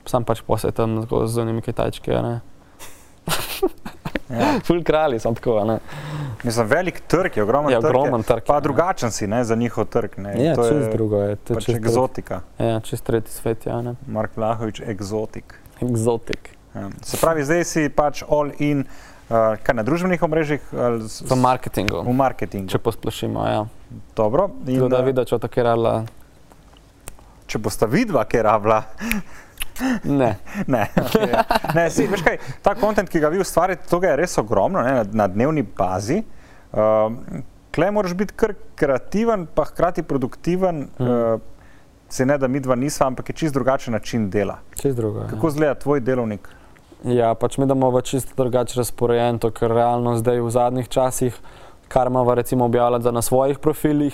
[0.05, 2.11] Sam pač posebej tam z unimi kitajčki.
[2.11, 2.41] ne.
[4.31, 4.61] Ja.
[4.67, 5.65] Full kralji sem tako.
[5.65, 5.79] ne.
[6.45, 7.95] Mislim, velik trg je, ogromen Ja, trg.
[7.95, 7.99] je.
[7.99, 8.43] ogromen trg.
[8.47, 10.19] Pa je, drugačen si ne, za njihov trg.
[10.19, 10.45] Ne.
[10.45, 11.37] Ja, to je drugo je.
[11.37, 12.41] to je pač čist egzotika.
[12.59, 13.83] Ja, čist tretji svet, ja.
[13.83, 13.95] Ne.
[14.07, 15.55] Mark Vlahovič, egzotik.
[15.81, 16.60] Exotik.
[16.75, 16.89] Ja.
[17.03, 18.85] Se pravi, zdaj si pač all in,
[19.27, 20.61] uh, kaj na družbenih omrežjih
[21.01, 22.03] s- V marketingu.
[22.03, 22.69] v marketingu.
[22.69, 23.65] Če posplošimo, ja.
[24.15, 24.51] Dobro.
[24.63, 25.95] In, Tako da eh, vidiš, če tako rala.
[27.47, 28.83] če bosta vidva, ker rabla.
[30.05, 30.37] Ne.
[30.67, 31.33] Ne, okay.
[31.75, 34.93] ne si, veš kaj, ta kontent, ki ga vi ustvarjate, to je res ogromno ne,
[34.93, 36.21] na, na dnevni bazi.
[36.71, 37.09] Uh,
[37.71, 40.89] Klej moraš biti kar kreativen, pa hkrati produktiven.
[40.93, 41.03] Mm.
[41.03, 41.41] Uh,
[42.09, 44.57] se ne da mi dva nisva, ampak je čist drugačen način dela.
[44.75, 45.27] Čist drugo.
[45.31, 46.49] Kako izgleda tvoj delovnik?
[47.01, 51.33] Ja, pač mi v čisto drugače razporejen, to, ker realno zdaj v zadnjih časih,
[51.89, 54.13] kar imamo recimo objavljati na svojih profilih,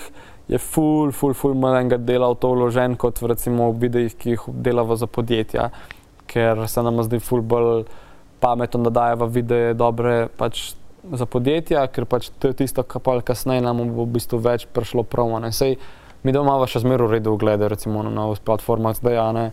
[0.48, 4.36] je ful, ful, ful malega dela v to vložen, kot v recimo v videih, ki
[4.36, 5.70] jih delamo za podjetja,
[6.30, 7.84] ker se nam zdi ful bolj
[8.40, 13.18] pametno, da dajemo videe dobre pač za podjetja, ker pač to je tisto, kar pa
[13.18, 15.42] kasneje nam bo v bistvu več prišlo promo.
[15.42, 15.50] ne.
[15.50, 15.74] Sej
[16.22, 19.50] mi doma imamo še zmeraj v redu oglede, recimo na novih platformah zdaj, ne,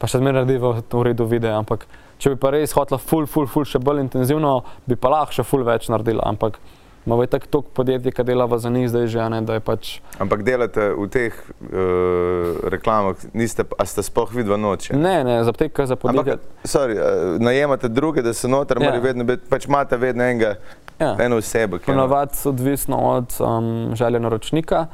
[0.00, 1.84] pa še zmeraj naredivo v redu videe, ampak
[2.20, 5.44] če bi pa res hotela ful, ful, ful še bolj intenzivno, bi pa lahko še
[5.48, 6.58] ful več naredila, ampak
[7.06, 9.92] imamo tako toliko podjetij, ki delajo za njih zdaj že, a ne, da je pač
[10.20, 14.92] Ampak delate v teh uh, reklamah, niste, a ste sploh vidva noče.
[15.00, 16.36] Ne, ne, za apteke, za podjetja.
[16.36, 18.92] Ampak, sorry, uh, najemate druge, da so noter, Ja.
[18.94, 19.00] ja.
[19.00, 20.58] vedno biti, pač imate vedno enega,
[21.00, 21.14] Ja.
[21.24, 21.78] eno osebo.
[21.80, 21.94] ki je.
[21.94, 24.86] Ponovadi odvisno od um, želje naročnika.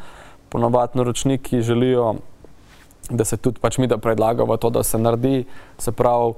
[0.48, 2.14] Ponovadi naročniki želijo,
[3.10, 5.44] da se tudi pač mi da predlagamo to, da se naredi,
[5.78, 6.34] se pravi,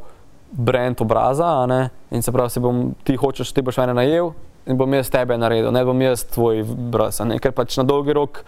[0.53, 1.66] brand obraza.
[2.11, 4.32] In se pravi, si bom, ti hočeš, ti boš mene najel.
[4.68, 6.59] In bom jaz tebe naredil, ne bom jaz tvoj
[7.24, 7.38] ne?
[7.40, 8.42] ker pač na dolgi rok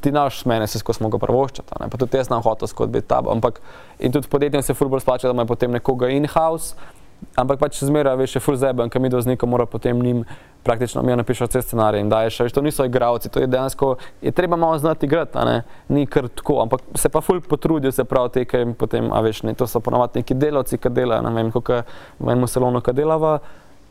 [0.00, 3.08] ti naš mene, se skozi smo ga prvoščati, pa tudi jaz nam hotel skozi biti
[3.10, 3.32] tabo.
[3.34, 3.58] Ampak
[3.98, 6.78] in tudi podjetjem se ful bolj splača, da imajo potem nekoga in-house,
[7.34, 10.22] ampak pač zmeraj veš, je ful zeben, kam mi do znika mora potem njim
[10.66, 14.32] praktično mi napišati vse scenarije in daješ, veš, to niso igravci, to je dejansko, je
[14.32, 18.32] treba malo znati igrati, ne, ni kar tako, ampak se pa ful potrudijo, se pravi,
[18.34, 21.32] te, ki jim potem, a veš, ne, to so ponovadi neki delavci, ki delajo, ne
[21.38, 21.82] vem, kako
[22.18, 23.38] v enem salonu, ki delava,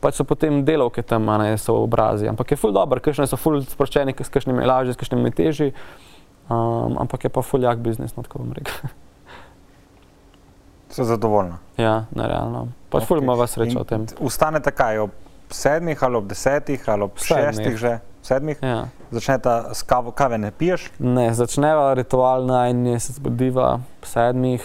[0.04, 3.62] pač so potem delavke tam, ne, so obrazi, ampak je ful dobro, kakšne so ful
[3.64, 5.72] sproščeni, s kakšnimi je lažje, s kakšnimi je težji,
[6.50, 8.92] um, ampak je pa ful jak biznis, no tako bom rekel.
[10.96, 11.58] Se zadovoljna.
[11.76, 12.68] ja, nerealno.
[12.92, 13.08] Pač okay.
[13.08, 14.04] ful ima vas srečo o tem.
[14.22, 17.44] Ustanete kaj, ob sedmih ali ob desetih ali ob Sedmih.
[17.46, 17.94] šestih že?
[18.22, 18.58] Sedmih?
[18.62, 18.88] Ja.
[19.10, 20.88] Začneta s kavo, kave ne piješ?
[20.98, 24.62] Ne, začneva ritual najni, se zbudiva ob sedmih,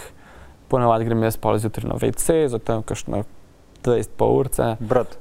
[0.68, 3.22] ponavadi grem jaz pol zjutraj na WC, zatem kakšno
[3.82, 4.76] 20 pol urce.
[4.80, 5.18] Brat,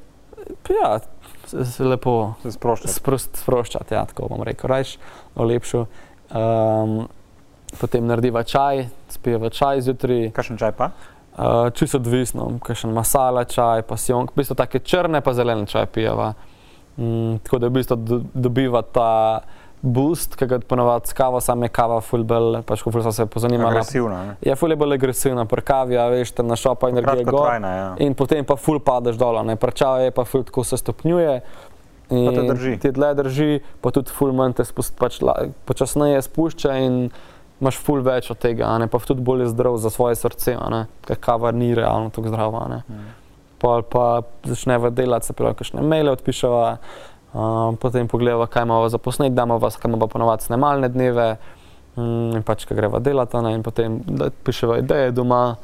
[0.72, 1.00] Ja,
[1.46, 2.92] se, se lepo se sproščaš.
[2.92, 4.98] sprost, sproščati, ja, tako bom rekel, rajš,
[5.36, 5.86] olepšu.
[6.32, 7.08] Um,
[7.80, 10.90] potem narediva čaj, spijeva čaj zjutraj, Kakšen čaj pa?
[11.38, 16.34] Uh, čisto odvisno, kakšen masala čaj, pasijon, v bistvu take črne pa zelene čaj pijeva.
[16.98, 19.12] Mm, tako da v bistvu do, dobiva ta
[19.82, 23.26] boost, ki ga ponovadi s kavo, sam je kava fulbel, pač ko ful sem se
[23.26, 23.72] pozanimala.
[23.82, 24.20] Agresivna.
[24.26, 24.36] ne.
[24.46, 27.34] Je ful je bolj agresivna, pri kavi, a veš, tam našopa energije gor.
[27.34, 27.90] Kratkotrajna, ja.
[28.06, 31.42] In potem pa ful padeš dol, ne prčava je pa ful tako se stopnjuje.
[32.12, 32.56] Pa.
[32.84, 33.52] Ti dlje drži,
[33.82, 35.22] pa tudi ful manj te spust, pač,
[35.66, 36.98] počasneje spušča in
[37.62, 40.58] imaš ful več od tega, a ne pa tudi bolj zdrav za svoje srce,
[41.08, 42.66] ker kava ni realno tako zdrava.
[42.72, 42.82] Ne.
[42.90, 43.10] Mm.
[43.62, 47.50] Pol pa začneva delati, se pravi, kakšne maile odpiševa, uh,
[47.82, 51.28] potem pogledava, kaj imamo za posnet, damo vas, kaj imamo ponovadi snemalne dneve,
[52.00, 54.00] in pač, kaj greva delati, ne, in potem
[54.46, 55.56] piševa ideje doma,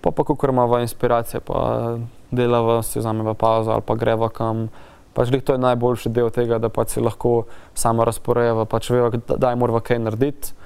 [0.00, 1.96] pa pa kako imamo inspiracije, pa
[2.30, 4.68] delava, si vzameva pauzo ali pa greva kam.
[5.14, 7.44] Pač to je najboljši del tega, da pač si lahko
[7.74, 10.63] samo razporejava, pač veva, kdaj moramo kaj narediti.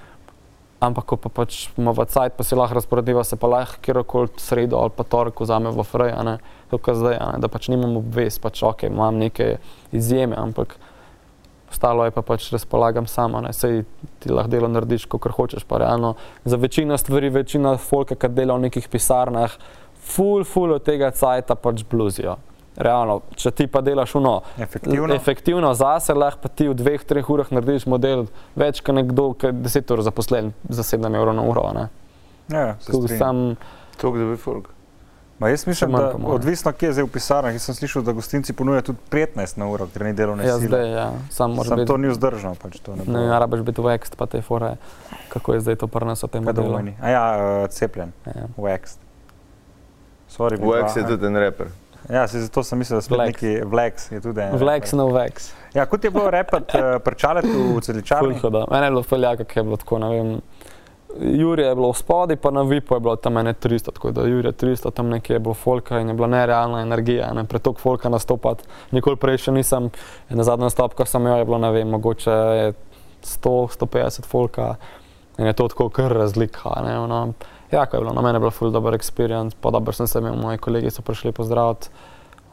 [0.79, 4.79] Ampak, ko pa pač imamo cajt, pa si lahko razporediva, se pa lahko kjerkoli sredo
[4.79, 6.37] ali pa torek vzame v frej, a ne,
[6.71, 9.57] tako zdaj, a ne, da pač nimam obvez, pač ok, imam neke
[9.91, 10.77] izjeme, ampak
[11.67, 13.83] ostalo je pa pač razpolagam sama, ne, sej
[14.23, 16.15] ti lahko delo narediš, kot hočeš, pa realno
[16.47, 19.59] za večino stvari, večina folka, ki dela v nekih pisarnah,
[19.99, 22.39] ful, ful od tega cajta pač bluzijo.
[22.79, 25.11] Realno, če ti pa delaš uno, Efektivno.
[25.13, 29.47] efektivno zase, lahko pa ti v dveh, treh urah narediš model več, kot nekdo, ki
[29.47, 31.73] je deset ur zaposlen za 7 evrov na uro.
[31.73, 31.89] ne.
[32.49, 33.19] Ja, se Tako strinjam.
[33.19, 33.57] Sam,
[33.99, 34.69] To, da bi folk.
[35.39, 36.35] Ma jaz mislim, da moje.
[36.35, 37.53] odvisno, kje je zdaj v pisarnah.
[37.53, 40.67] Jaz sem slišal, da gostinci ponujajo tudi 15 na uro, ker ni delovne ja, sile.
[40.69, 41.87] zdaj, ja, sam moraš Sam biti.
[41.87, 42.55] to ni vzdržno.
[42.55, 43.13] Pač to ne bo.
[43.13, 44.77] Ne, ja, rabiš biti wax, pa te fore,
[45.29, 46.95] kako je zdaj to pri nas v tem Kaj?
[46.97, 48.47] A ja, uh, cepljen, Ja.
[48.57, 48.99] wax.
[50.29, 51.67] Sorry, Wax je vidva, tudi en reper.
[52.09, 53.27] Ja, se zato sem mislil, da Vlex.
[53.27, 54.11] neki Vlex.
[54.53, 55.53] Vlex, no wax.
[55.75, 58.35] Ja, kot je bilo repat uh, prčaleti v celičarni.
[58.35, 58.65] Fulho, da.
[58.71, 60.41] Mene je bilo feljaka, ki je bilo tako, ne vem.
[61.21, 64.27] Jurija je bilo v spodi, pa na Vipu je bilo tam ene 300, tako da
[64.29, 68.09] Jurija 300, tam nekje je bilo folka in je bila nerealna energija, ne pretok folka
[68.09, 68.65] nastopati.
[68.91, 69.91] Nikoli prej še nisem,
[70.29, 72.33] na zadnjem nastopu, ko sem imel, je bilo, ne vem, mogoče
[73.25, 74.75] 100, 150 folka
[75.39, 77.23] in je to tako kar razlika, ne, ono.
[77.73, 80.37] Jako je bilo, na mene je bilo ful dober experience, pa dobro sem se imel,
[80.37, 81.89] moji kolegi so prišli pozdraviti,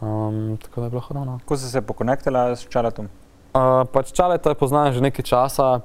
[0.01, 1.39] um, tako da je bilo hodno.
[1.39, 3.07] Kako si se pokonektila s čaletom?
[3.53, 5.79] Uh, pač Čaleta poznam že nekaj časa,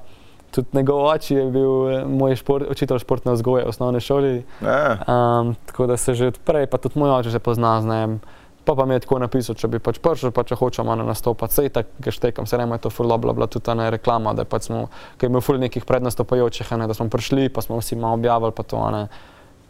[0.51, 4.99] tudi njegov oče je bil eh, moj šport, učitelj športne vzgoje v osnovni šoli, Ja,
[5.07, 8.19] um, tako da se že odprej, pa tudi moj oče že pozna z njim.
[8.71, 11.57] Pa, pa mi je tako napisal, če bi pač prišel, pa če hočemo na nastopati,
[11.57, 14.31] sej tako, ga štekam, se ne, je to ful dobro, bila tudi ta ne reklama,
[14.31, 14.85] da pač smo,
[15.19, 18.55] ker je imel ful nekih prednastopajočih, ne, da smo prišli, pa smo vsi malo objavili,
[18.55, 19.01] pa to, ne.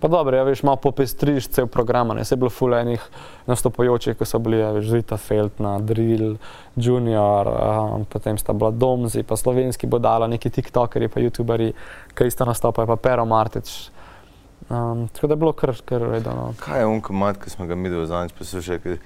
[0.01, 3.01] Pa dobro, ja, veš, malo popestriš cel program, ne, se je bilo ful enih
[3.49, 6.35] nastopajočih, ko so bili, ja, veš, Zita Feltna, Drill,
[6.77, 11.71] Junior, um, potem sta bila Domzi, pa slovenski bodala, neki tiktokerji, pa youtuberi,
[12.13, 13.89] ki isto nastopajo, pa Pero Martič.
[14.69, 16.53] Um, tako da je bilo kar, kar redno.
[16.59, 18.97] kaj je unko mat, ki smo ga mi do zadnjič poslušali, ki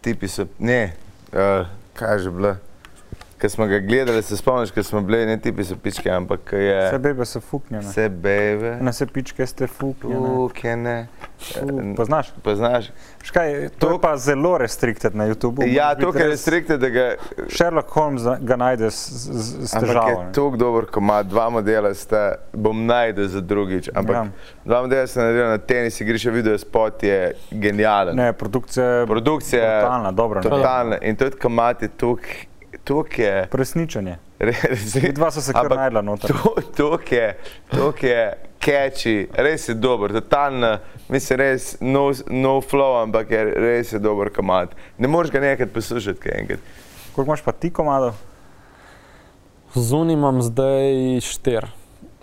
[0.00, 0.92] tipi so, ne,
[1.32, 2.54] uh, kaj je že bilo,
[3.40, 6.56] ki smo ga gledali, se spomniš, ki smo bili, ne tipi so pičke, ampak ko
[6.56, 7.82] je Vse bebe so fuknjene.
[7.82, 10.28] vse bebe, Na vse pičke ste fuknjene.
[10.38, 11.06] ukene,
[11.40, 12.32] Fu, Poznaš?
[12.42, 12.90] poznaš?
[13.22, 15.64] Škaj, to To- je pa zelo restrikted na YouTubu.
[15.66, 17.14] Ja, to, ker je res- strikte, da ga
[17.48, 20.08] Sherlock Holmes ga najde s, s, s Ampak težavo.
[20.10, 20.32] je ne.
[20.32, 22.22] tako dober, ko ima dva modela, sta,
[22.52, 23.88] bom najdel za drugič.
[23.90, 24.26] Ampak Ja.
[24.64, 27.18] dva modela sta naredila na tenis, igrišče video spot je
[27.50, 28.16] genijalen.
[28.16, 30.40] Ne, produkcija je Produkcija je totalna, dobra.
[30.40, 30.50] ne.
[30.50, 31.88] totalna in tudi komati
[32.84, 33.46] tukaj je.
[33.48, 34.18] Presničenje.
[34.40, 36.32] Res, Dva so se kar najdla noter.
[36.72, 37.26] Tukaj je,
[37.70, 38.20] tuk je
[38.58, 40.78] catchy, res je dober, totalno,
[41.08, 44.72] mislim, res no, no flow, ampak je res je dober komat.
[44.98, 46.60] Ne moreš ga nekaj poslušati, kaj enkrat.
[47.10, 48.16] Koliko imaš pa ti komadov?
[49.74, 50.90] Zunaj imam zdaj
[51.22, 51.66] štir,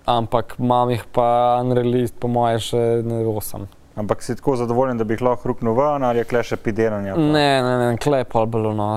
[0.05, 1.27] ampak imam jih pa
[1.61, 3.67] unreleased, po moje, še ne osem.
[3.95, 7.13] Ampak si tako zadovoljen, da bi jih lahko ruknil ven ali je kle še pideranje?
[7.13, 8.89] pa- Ne, ne, ne, klep ali bilo no.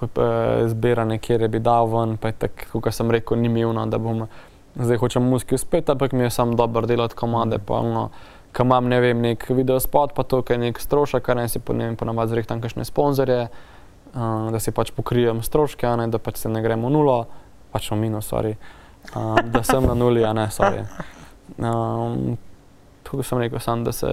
[0.00, 3.86] P- Zbiranje, kjer je bi dal ven, pa je tako, kot sem rekel, ni milno,
[3.86, 4.26] da bom
[4.74, 8.08] zdaj hočem muski uspeti, ampak mi je sam dobro delati komade, pa no,
[8.56, 11.48] ko imam, ne vem, nek video spot, pa to, kaj je nek strošek, kar ne
[11.48, 16.18] si po njem ponavadi zrihtam kakšne sponzorje, uh, da si pač pokrijem stroške, ne, da
[16.18, 17.18] pač se ne gremo v nulo,
[17.72, 18.54] pač v minus, sorry,
[19.14, 20.84] uh, da sem na nuli, a ne, sorry.
[21.58, 22.36] Um,
[23.08, 24.08] tako sem rekel, sam, da se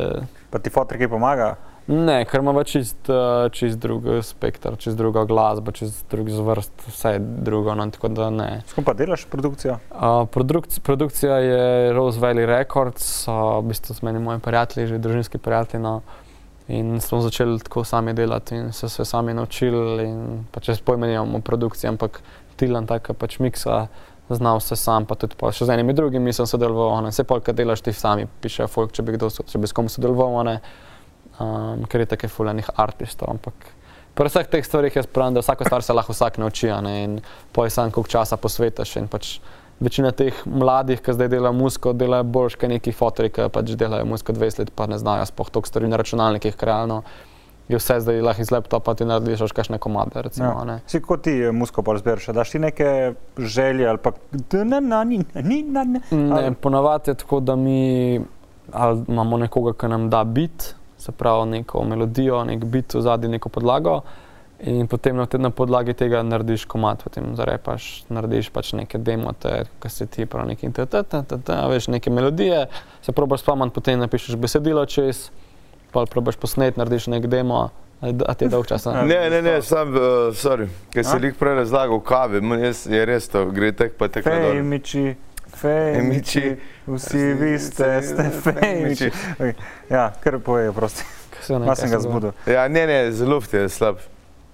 [0.51, 1.55] Pa ti fotor kaj pomaga?
[1.87, 7.19] Ne, ker ima čist, eh, čist drug spektr, čist druga glasba, čist drug zvrst, vse
[7.19, 7.75] drugo.
[7.75, 8.63] No, tako da ne.
[8.65, 9.77] S kom pa delaš produkcijo?
[9.91, 14.97] Uh, produkc, produkcija je Rose Valley Records, uh, v bistvu s meni moji prijatelji, že
[14.97, 15.83] družinski prijatelji.
[15.83, 16.01] No,
[16.67, 20.07] in smo začeli tako sami delati in se, se sami naučili.
[20.09, 22.21] in Pa če pojme nimamo produkcije, ampak
[22.55, 23.87] Tilan taka pač miksa.
[24.29, 27.11] Znal se sam, pa tudi pa še z enimi drugimi sem sodeloval, ne.
[27.13, 29.85] vse polk delaš ti sami, piše folk, če bi kdo, so- če bi s kom
[29.85, 30.55] sodeloval, ne.
[31.39, 33.73] Um, ker je tako fulejnih artistov, ampak
[34.15, 36.93] Pri vseh teh stvarih jaz pravim, da vsako stvar se lahko vsak nauči, a ne,
[37.03, 37.15] in
[37.51, 38.93] poj sam, koliko časa posvetiš.
[39.11, 39.31] Pač
[39.83, 44.07] večina teh mladih, ki zdaj delajo musko, delajo boljš, kot neki fotori, ki pač delajo
[44.07, 47.01] musko 20 let, pa ne znajo sploh toliko stvari na računalnikih, ker realno
[47.67, 50.21] je vse zdaj lahko iz laptopa ti narediš še kakšne komade.
[50.21, 50.77] Recimo, a ne.
[50.87, 52.89] Si kot ti eh, musko pa razberiš, daš ti neke
[53.35, 54.13] želje ali pa
[54.63, 56.01] na na ni ni na ne.
[56.11, 58.21] Ne, ponavadi je tako, da mi
[58.71, 60.75] imamo nekoga, ki nam da bit,
[61.05, 63.99] se pravi neko melodijo, nek bit v zadnji, neko podlago.
[64.65, 69.65] In potem na, te- na podlagi tega narediš komat, potem zarepaš, narediš pač neke demote,
[69.83, 71.09] ki se ti pravi neki internet,
[71.69, 72.61] veš neke melodije,
[73.03, 75.27] se probaš spomniti, potem napišeš besedilo čez,
[75.91, 77.65] pa probaš posnet, narediš nek demo,
[78.01, 78.87] a ti je dolg čas.
[79.11, 83.27] Ne, ne, ne, sam, uh, sorry, ker si jih prej razlagal kavi, jaz je res
[83.27, 84.23] to, gre tek pa tek
[84.55, 84.55] dol.
[85.55, 86.55] Fejmiči,
[86.87, 89.11] vsi vi ste, ste fejmiči.
[89.37, 89.53] Okay.
[89.89, 91.05] Ja, kar pojejo, prosti.
[91.39, 92.31] Kaj sem se ga zbudil.
[92.49, 94.03] Ja, ne, ne, zelo ti je slab.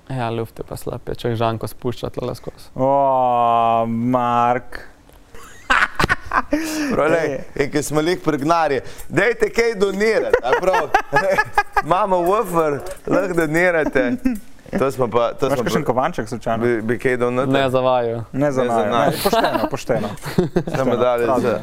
[0.10, 2.72] Ja, luft je pa slab, je, če žanko spušča tle skozi.
[2.76, 4.82] O, Mark.
[6.91, 8.80] Prolej, in ki smo jih pregnali,
[9.10, 10.89] dajte kaj donirati, prav,
[11.86, 14.06] imamo wafer, lahko donirate.
[14.72, 16.63] To smo pa, to Imaš smo kakšen pa, kovanček slučajno?
[16.63, 18.24] bi, bi kaj Ne donirali, zavajajo.
[18.34, 18.89] Ne za Ne za naj.
[18.89, 19.07] naj.
[19.07, 20.07] Ne, Pošteno, pošteno.
[20.67, 21.59] samo dali za,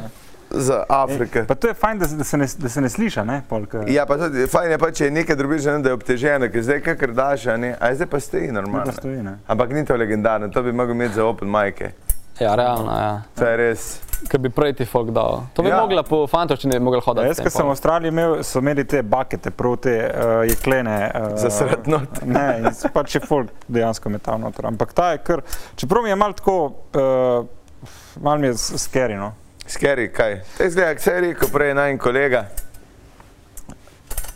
[0.51, 1.43] za Afrike.
[1.45, 3.41] Pa to je fajn, da, se- da, se, ne, da se ne sliša, ne?
[3.49, 6.49] Polk, Ja, pa tudi, fajn je pa, če je nekaj drobiš, ne, da je obteženo,
[6.49, 8.85] ker zdaj kakor daš, a ne, a zdaj pa stoji normalno.
[8.85, 9.37] da stoji, ne?
[9.47, 11.91] Ampak ni to legendarno, to bi mogel imeti za open majke.
[12.39, 13.21] Ja, realno, ja.
[13.35, 13.87] To je res.
[14.29, 15.41] Ki bi prej ti folk dal.
[15.55, 15.75] To bi Ja.
[15.75, 15.81] ja.
[15.81, 17.27] mogla po fantoščini mogla hoditi.
[17.27, 17.71] Jaz, s tem ko sem v.
[17.71, 20.97] Avstraliji imel, so imeli te bakete, prav te uh, jeklene.
[21.15, 22.21] Uh, Za srat not.
[22.35, 24.67] Ne, in so pač je folk dejansko metal noter.
[24.67, 25.43] Ampak ta je kar,
[25.79, 26.57] čeprav mi je malo tako,
[26.95, 27.89] uh,
[28.21, 29.33] malo mi je skerino.
[29.69, 30.39] Skeri, kaj?
[30.57, 32.45] To je zdaj, kaj je rekel prej naj kolega,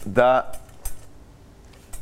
[0.06, 0.30] da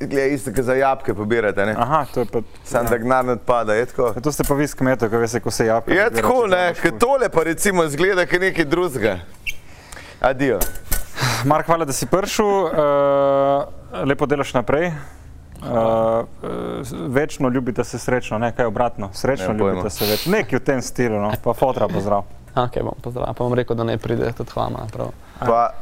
[0.07, 1.75] gleda isto, kot za jabke pobirate, ne?
[1.77, 2.41] Aha, to je pa.
[2.63, 4.13] Sam da gnar odpada, je tako.
[4.15, 5.93] Ja, To ste pa vi s kmetov, ko veste, ko se jape.
[5.93, 9.17] Je tako, ne, ker tole pa recimo zgleda, kot nekaj drugega.
[10.21, 10.59] Adijo.
[11.45, 12.45] Mark, hvala, da si prišel.
[12.45, 14.91] Uh, lepo delaš naprej.
[15.61, 16.25] Uh,
[17.07, 19.09] večno ljubite se srečno, ne kaj obratno.
[19.13, 19.69] Srečno pojma.
[19.69, 20.25] ljubite se več.
[20.25, 21.31] Nekaj v tem stilu, no.
[21.43, 22.25] pa fotra pozdrav.
[22.55, 23.33] Ok, bom pozdravil.
[23.33, 24.87] Pa bom rekel, da ne pride tudi vama.
[24.91, 25.13] Prav.
[25.39, 25.73] Pa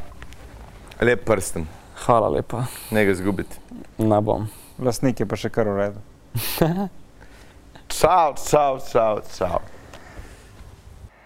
[1.01, 1.67] lep prsten,
[2.05, 2.65] Hvala lepa.
[2.91, 3.57] ne ga zgubiti.
[3.97, 4.47] Ne bom.
[4.79, 5.99] Lastnik je pa še kar v redu.
[7.89, 9.59] Čau, čau, čau, čau.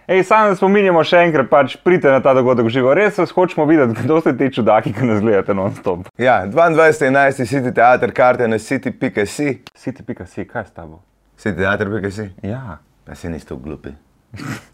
[0.08, 2.92] Ej, samo da spominjamo še enkrat, pač pridite na ta dogodek v živo.
[2.96, 6.08] Res vas hočemo videti, kdo ste ti čudaki, ki nas gledate non-stop.
[6.20, 7.44] Ja, 22.11.
[7.48, 9.62] City Theater, karte na city.si.
[9.76, 11.00] City.si, kaj je s tabo?
[11.40, 12.30] City Theater.si.
[12.44, 12.80] Ja.
[13.04, 13.94] Pa si niste glupi.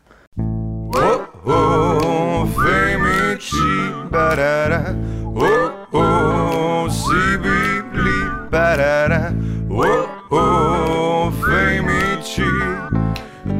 [0.90, 3.70] Oh, oh, femici,
[4.12, 4.96] barara.
[5.36, 8.20] Oh, oh, si bibli,
[8.52, 9.34] barara.
[9.70, 12.52] Oh, oh, femici.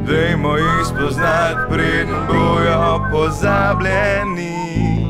[0.06, 5.09] Dajmo jih spoznati, preden bojo pozabljeni.